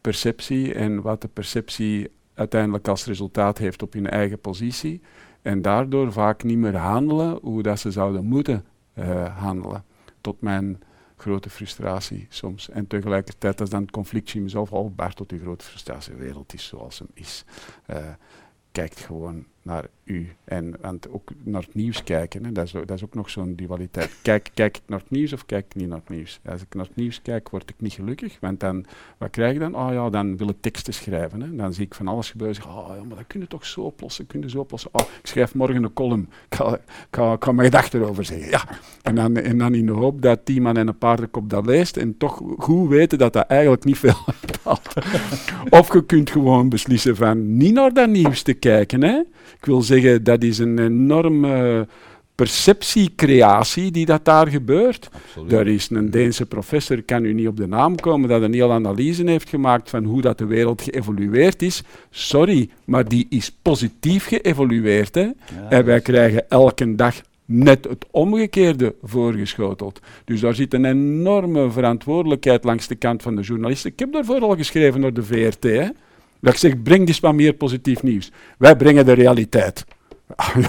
[0.00, 5.00] perceptie en wat de perceptie uiteindelijk als resultaat heeft op hun eigen positie.
[5.42, 8.64] En daardoor vaak niet meer handelen hoe dat ze zouden moeten
[9.36, 9.84] handelen.
[10.20, 10.80] Tot mijn
[11.16, 12.70] grote frustratie soms.
[12.70, 16.66] En tegelijkertijd, als dan het conflictje mezelf opbaart tot die grote frustratie, de wereld is
[16.66, 17.44] zoals hem is.
[17.90, 17.96] Uh,
[18.72, 20.28] kijkt gewoon naar u.
[20.44, 23.56] En want ook naar het nieuws kijken, hè, dat, is, dat is ook nog zo'n
[23.56, 24.16] dualiteit.
[24.22, 26.40] Kijk, kijk ik naar het nieuws of kijk ik niet naar het nieuws?
[26.44, 28.36] Als ik naar het nieuws kijk, word ik niet gelukkig.
[28.40, 28.84] Want dan,
[29.18, 29.76] wat krijg ik dan?
[29.76, 31.40] Oh ja, dan wil ik teksten schrijven.
[31.40, 31.56] Hè.
[31.56, 32.56] Dan zie ik van alles gebeuren.
[32.56, 34.26] Zeg, oh ja, maar dat kun je toch zo oplossen?
[34.26, 34.90] Kun je zo oplossen?
[34.92, 36.28] Oh, ik schrijf morgen een column.
[36.48, 36.78] Ik ga,
[37.10, 38.50] ga, ga mijn gedachten erover zeggen.
[38.50, 38.64] Ja.
[39.02, 41.96] En dan, en dan in de hoop dat die man en een paardenkop dat leest
[41.96, 44.16] en toch goed weten dat dat eigenlijk niet veel
[45.70, 49.02] of je kunt gewoon beslissen van niet naar dat nieuws te kijken.
[49.02, 49.22] Hè.
[49.60, 51.86] Ik wil zeggen, dat is een enorme
[52.34, 55.08] perceptiecreatie die dat daar gebeurt.
[55.12, 55.50] Absoluut.
[55.50, 58.72] Daar is een Deense professor, kan u niet op de naam komen, dat een hele
[58.72, 61.82] analyse heeft gemaakt van hoe dat de wereld geëvolueerd is.
[62.10, 65.14] Sorry, maar die is positief geëvolueerd.
[65.14, 65.28] Hè?
[65.68, 70.00] en wij krijgen elke dag net het omgekeerde voorgeschoteld.
[70.24, 73.90] Dus daar zit een enorme verantwoordelijkheid langs de kant van de journalisten.
[73.90, 75.62] Ik heb daarvoor al geschreven door de VRT.
[75.62, 75.88] Hè?
[76.40, 78.32] Dat ik zeg, breng eens wat meer positief nieuws.
[78.58, 79.84] Wij brengen de realiteit.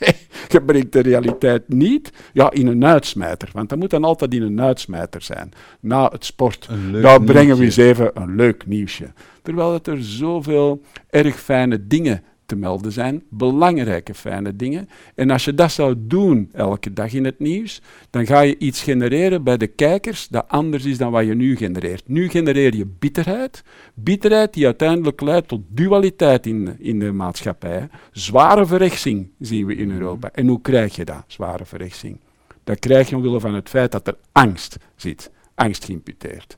[0.00, 0.14] nee,
[0.48, 3.48] je brengt de realiteit niet ja, in een uitsmijter.
[3.52, 5.52] Want dat moet dan altijd in een uitsmijter zijn.
[5.80, 6.68] Na het sport.
[7.02, 9.12] Daar brengen we eens even een leuk nieuwsje.
[9.42, 12.22] Terwijl het er zoveel erg fijne dingen
[12.52, 14.88] te melden zijn, belangrijke fijne dingen.
[15.14, 17.80] En als je dat zou doen elke dag in het nieuws,
[18.10, 21.56] dan ga je iets genereren bij de kijkers dat anders is dan wat je nu
[21.56, 22.08] genereert.
[22.08, 23.62] Nu genereer je bitterheid,
[23.94, 27.88] bitterheid die uiteindelijk leidt tot dualiteit in, in de maatschappij.
[28.10, 29.96] Zware verrechtsing zien we in mhm.
[29.96, 30.30] Europa.
[30.32, 32.18] En hoe krijg je dat, zware verrechtsing?
[32.64, 36.56] Dat krijg je omwille van het feit dat er angst zit, angst geïmputeerd.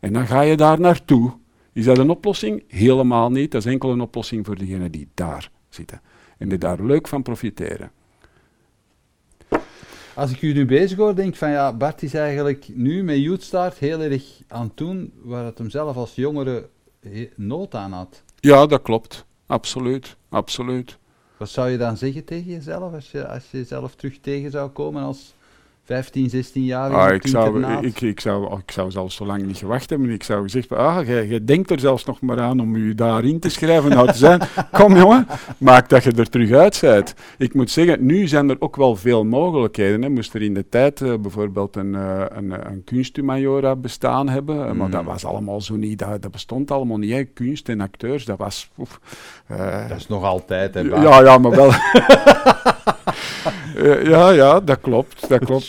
[0.00, 1.32] En dan ga je daar naartoe
[1.76, 2.64] is dat een oplossing?
[2.68, 3.50] Helemaal niet.
[3.50, 6.00] Dat is enkel een oplossing voor degenen die daar zitten.
[6.38, 7.90] En die daar leuk van profiteren.
[10.14, 13.16] Als ik u nu bezig hoor, denk ik van ja, Bart is eigenlijk nu met
[13.16, 16.68] Youthstart heel erg aan het doen waar het hem zelf als jongere
[17.34, 18.22] nood aan had.
[18.40, 19.24] Ja, dat klopt.
[19.46, 20.16] Absoluut.
[20.28, 20.98] Absoluut.
[21.36, 24.70] Wat zou je dan zeggen tegen jezelf als je, als je zelf terug tegen zou
[24.70, 25.34] komen als
[25.86, 29.56] 15, 16 jaar ah, ik, zou, ik, ik, zou, ik zou zelfs zo lang niet
[29.56, 30.10] gewacht hebben.
[30.10, 33.48] Ik zou gezegd, ah, jij, denkt er zelfs nog maar aan om je daarin te
[33.48, 33.90] schrijven.
[33.90, 34.40] Nou te zijn.
[34.72, 35.26] Kom jongen,
[35.58, 37.14] maak dat je er terug uit bent.
[37.38, 40.02] Ik moet zeggen, nu zijn er ook wel veel mogelijkheden.
[40.02, 40.08] Hè.
[40.08, 44.70] Moest er in de tijd uh, bijvoorbeeld een, uh, een, een kunsthumaniora bestaan hebben.
[44.70, 44.76] Mm.
[44.76, 45.98] Maar dat was allemaal zo niet.
[45.98, 47.12] Dat, dat bestond allemaal niet.
[47.12, 47.24] Hè.
[47.24, 48.70] Kunst en acteurs, dat was...
[48.78, 49.00] Oef,
[49.50, 51.70] uh, dat is nog altijd, hè, Ja, ja, maar wel...
[54.02, 55.28] ja, ja, dat klopt.
[55.28, 55.68] Dat klopt.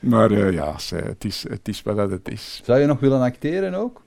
[0.00, 2.60] maar uh, ja, het is, het is wat het is.
[2.64, 4.02] Zou je nog willen acteren ook?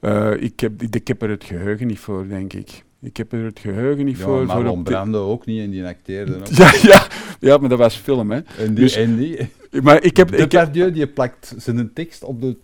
[0.00, 2.84] Uh, ik, heb, ik heb er het geheugen niet voor, denk ik.
[3.00, 4.46] Ik heb er het geheugen niet ja, voor.
[4.46, 6.46] Maar voor Brando ook niet en die acteerde ook.
[6.46, 7.06] Ja, ja,
[7.40, 8.40] ja, maar dat was film, hè.
[8.58, 9.48] En die, dus, en die.
[9.82, 12.56] Maar ik heb, de Cardieu die plakt zijn tekst op de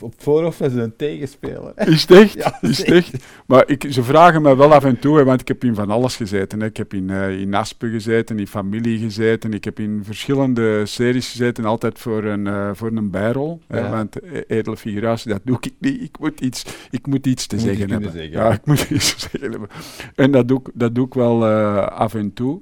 [0.00, 1.72] op voorhoofd is een tegenspeler.
[1.88, 2.32] Is het echt?
[2.32, 3.24] Ja, is het echt?
[3.46, 6.16] Maar ik, ze vragen me wel af en toe, want ik heb in van alles
[6.16, 6.60] gezeten.
[6.60, 6.66] Hè.
[6.66, 11.30] Ik heb in, uh, in Aspen gezeten, in Familie gezeten, ik heb in verschillende series
[11.30, 13.60] gezeten, altijd voor een, uh, voor een bijrol.
[13.68, 13.90] Ja.
[13.90, 16.02] want uh, edele figuratie, dat doe ik niet.
[16.02, 18.12] Ik moet iets, ik moet iets te zeggen hebben.
[18.12, 18.30] Zeggen.
[18.30, 19.68] Ja, ik moet iets te zeggen hebben.
[20.14, 21.46] En dat doe, dat doe ik wel
[21.84, 22.60] af en toe.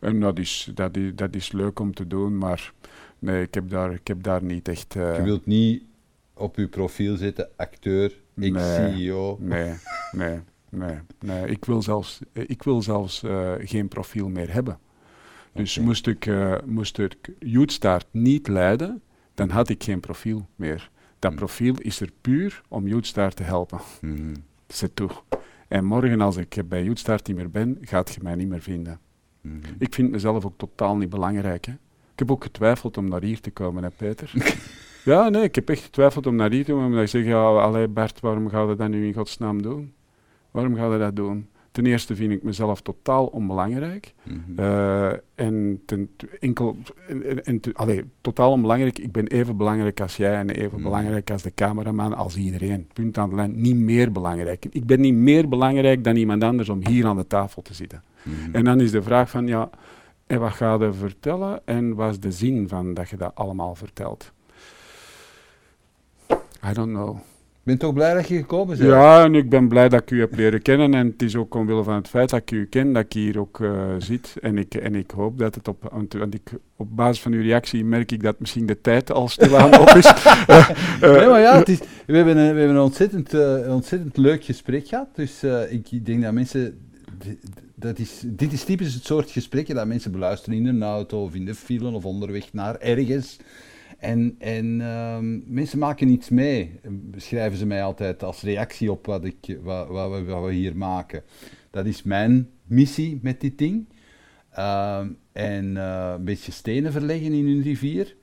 [0.00, 2.72] En dat is, dat, is, dat is leuk om te doen, maar
[3.18, 4.94] nee, ik heb daar, ik heb daar niet echt...
[4.94, 5.82] Je wilt niet
[6.36, 9.36] op uw profiel zitten, acteur, ex-CEO?
[9.40, 9.74] Nee,
[10.12, 11.46] nee, nee, nee.
[11.46, 14.78] Ik wil zelfs, ik wil zelfs uh, geen profiel meer hebben.
[15.52, 15.88] Dus okay.
[15.88, 19.02] moest ik, uh, moest ik Youthstart niet leiden,
[19.34, 20.90] dan had ik geen profiel meer.
[21.18, 21.36] Dat mm.
[21.36, 23.80] profiel is er puur om Youthstart te helpen.
[24.00, 24.34] Mm.
[24.68, 25.22] C'est tout.
[25.68, 29.00] En morgen als ik bij Youthstart niet meer ben, gaat je mij niet meer vinden.
[29.40, 29.60] Mm.
[29.78, 31.66] Ik vind mezelf ook totaal niet belangrijk.
[31.66, 31.72] Hè.
[32.12, 34.32] Ik heb ook getwijfeld om naar hier te komen, hè, Peter.
[35.06, 36.86] Ja, nee, ik heb echt getwijfeld om naar die te komen.
[36.86, 39.92] Omdat ik zeg, ja, allee Bert, waarom ga je dat nu in godsnaam doen?
[40.50, 41.48] Waarom ga je dat doen?
[41.70, 44.14] Ten eerste vind ik mezelf totaal onbelangrijk.
[44.22, 44.64] Mm -hmm.
[44.64, 46.76] uh, en ten, enkel,
[47.08, 48.98] en, en allee, totaal onbelangrijk.
[48.98, 50.82] Ik ben even belangrijk als jij en even mm -hmm.
[50.82, 52.88] belangrijk als de cameraman, als iedereen.
[52.92, 53.60] Punt aan de lijn.
[53.60, 54.66] Niet meer belangrijk.
[54.70, 58.02] Ik ben niet meer belangrijk dan iemand anders om hier aan de tafel te zitten.
[58.22, 58.54] Mm -hmm.
[58.54, 59.70] En dan is de vraag van, ja,
[60.26, 63.74] en wat ga je vertellen en wat is de zin van dat je dat allemaal
[63.74, 64.34] vertelt?
[66.70, 67.16] I don't know.
[67.16, 68.90] Ik ben toch blij dat je gekomen bent?
[68.90, 70.94] Ja, en ik ben blij dat ik u heb leren kennen.
[70.94, 73.38] En het is ook omwille van het feit dat ik u ken, dat ik hier
[73.38, 74.34] ook uh, zit.
[74.40, 76.06] En ik, en ik hoop dat het op...
[76.08, 79.80] Want ik, op basis van uw reactie merk ik dat misschien de tijd al stilaan
[79.80, 80.06] op is.
[80.06, 83.34] uh, nee, maar ja, het is, we hebben een, we hebben een ontzettend,
[83.68, 85.08] ontzettend leuk gesprek gehad.
[85.14, 86.78] Dus ik denk dat mensen
[87.74, 91.34] dat is, dit is typisch het soort gesprekken dat mensen beluisteren in een auto of
[91.34, 93.36] in de file of onderweg naar ergens.
[93.96, 96.80] En, en ehm, mensen maken iets mee,
[97.16, 101.22] schrijven ze mij altijd als reactie op wat, ik, wat, wat, we, hier maken.
[101.70, 103.88] Dat is mijn missie met dit ding.
[104.50, 108.16] Ehm, en uh, een beetje stenen verleggen in hun rivier.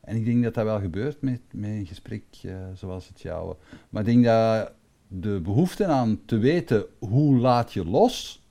[0.00, 3.56] En ik denk dat dat wel gebeurt met, met een gesprek uh, zoals het jouwe.
[3.88, 4.72] Maar ik denk dat
[5.08, 8.42] de behoefte aan te weten hoe laat je los,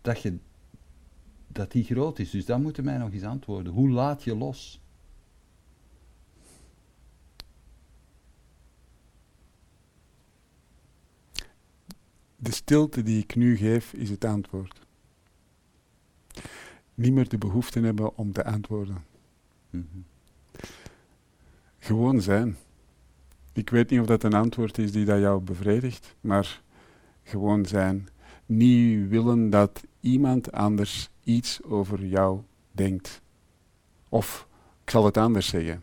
[0.00, 0.36] dat, je,
[1.46, 2.30] dat die groot is.
[2.30, 3.72] Dus dat moeten mij nog eens antwoorden.
[3.72, 4.80] Hoe laat je los?
[12.40, 14.86] De stilte die ik nu geef is het antwoord.
[16.94, 19.04] Niet meer de behoefte hebben om te antwoorden.
[19.70, 19.84] Mhm.
[21.78, 22.56] Gewoon zijn.
[23.52, 26.62] Ik weet niet of dat een antwoord is die dat jou bevredigt, maar
[27.22, 28.08] gewoon zijn.
[28.46, 32.40] Niet willen dat iemand anders iets over jou
[32.72, 33.20] denkt.
[34.08, 34.48] Of,
[34.84, 35.82] ik zal het anders zeggen,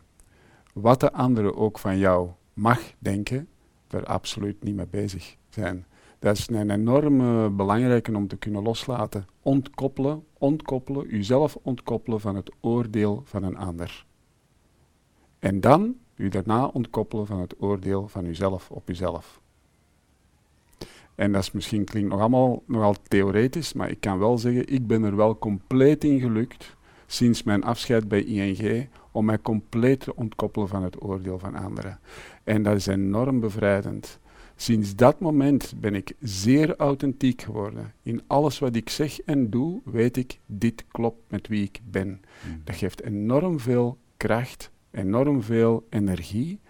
[0.72, 3.48] wat de anderen ook van jou mag denken,
[3.88, 5.86] er absoluut niet mee bezig zijn.
[6.18, 9.26] Dat is een enorme belangrijke om te kunnen loslaten.
[9.42, 14.04] Ontkoppelen, ontkoppelen, uzelf ontkoppelen van het oordeel van een ander.
[15.38, 19.40] En dan u daarna ontkoppelen van het oordeel van uzelf op uzelf.
[21.14, 24.86] En dat is misschien klinkt nog allemaal nogal theoretisch, maar ik kan wel zeggen, ik
[24.86, 30.16] ben er wel compleet in gelukt sinds mijn afscheid bij ING om mij compleet te
[30.16, 31.98] ontkoppelen van het oordeel van anderen.
[32.44, 34.18] En dat is enorm bevrijdend.
[34.56, 37.92] Sinds dat moment ben ik zeer authentiek geworden.
[38.02, 42.20] In alles wat ik zeg en doe, weet ik, dit klopt met wie ik ben.
[42.42, 42.60] Hmm.
[42.64, 46.60] Dat geeft enorm veel kracht, enorm veel energie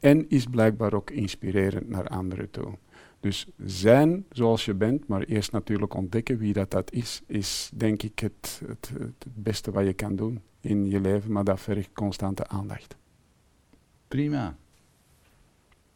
[0.00, 2.78] en is blijkbaar ook inspirerend naar anderen toe.
[3.20, 8.02] Dus zijn zoals je bent, maar eerst natuurlijk ontdekken wie dat, dat is, is denk
[8.02, 11.92] ik het, het, het beste wat je kan doen in je leven, maar dat vergt
[11.92, 12.96] constante aandacht.
[14.08, 14.56] Prima.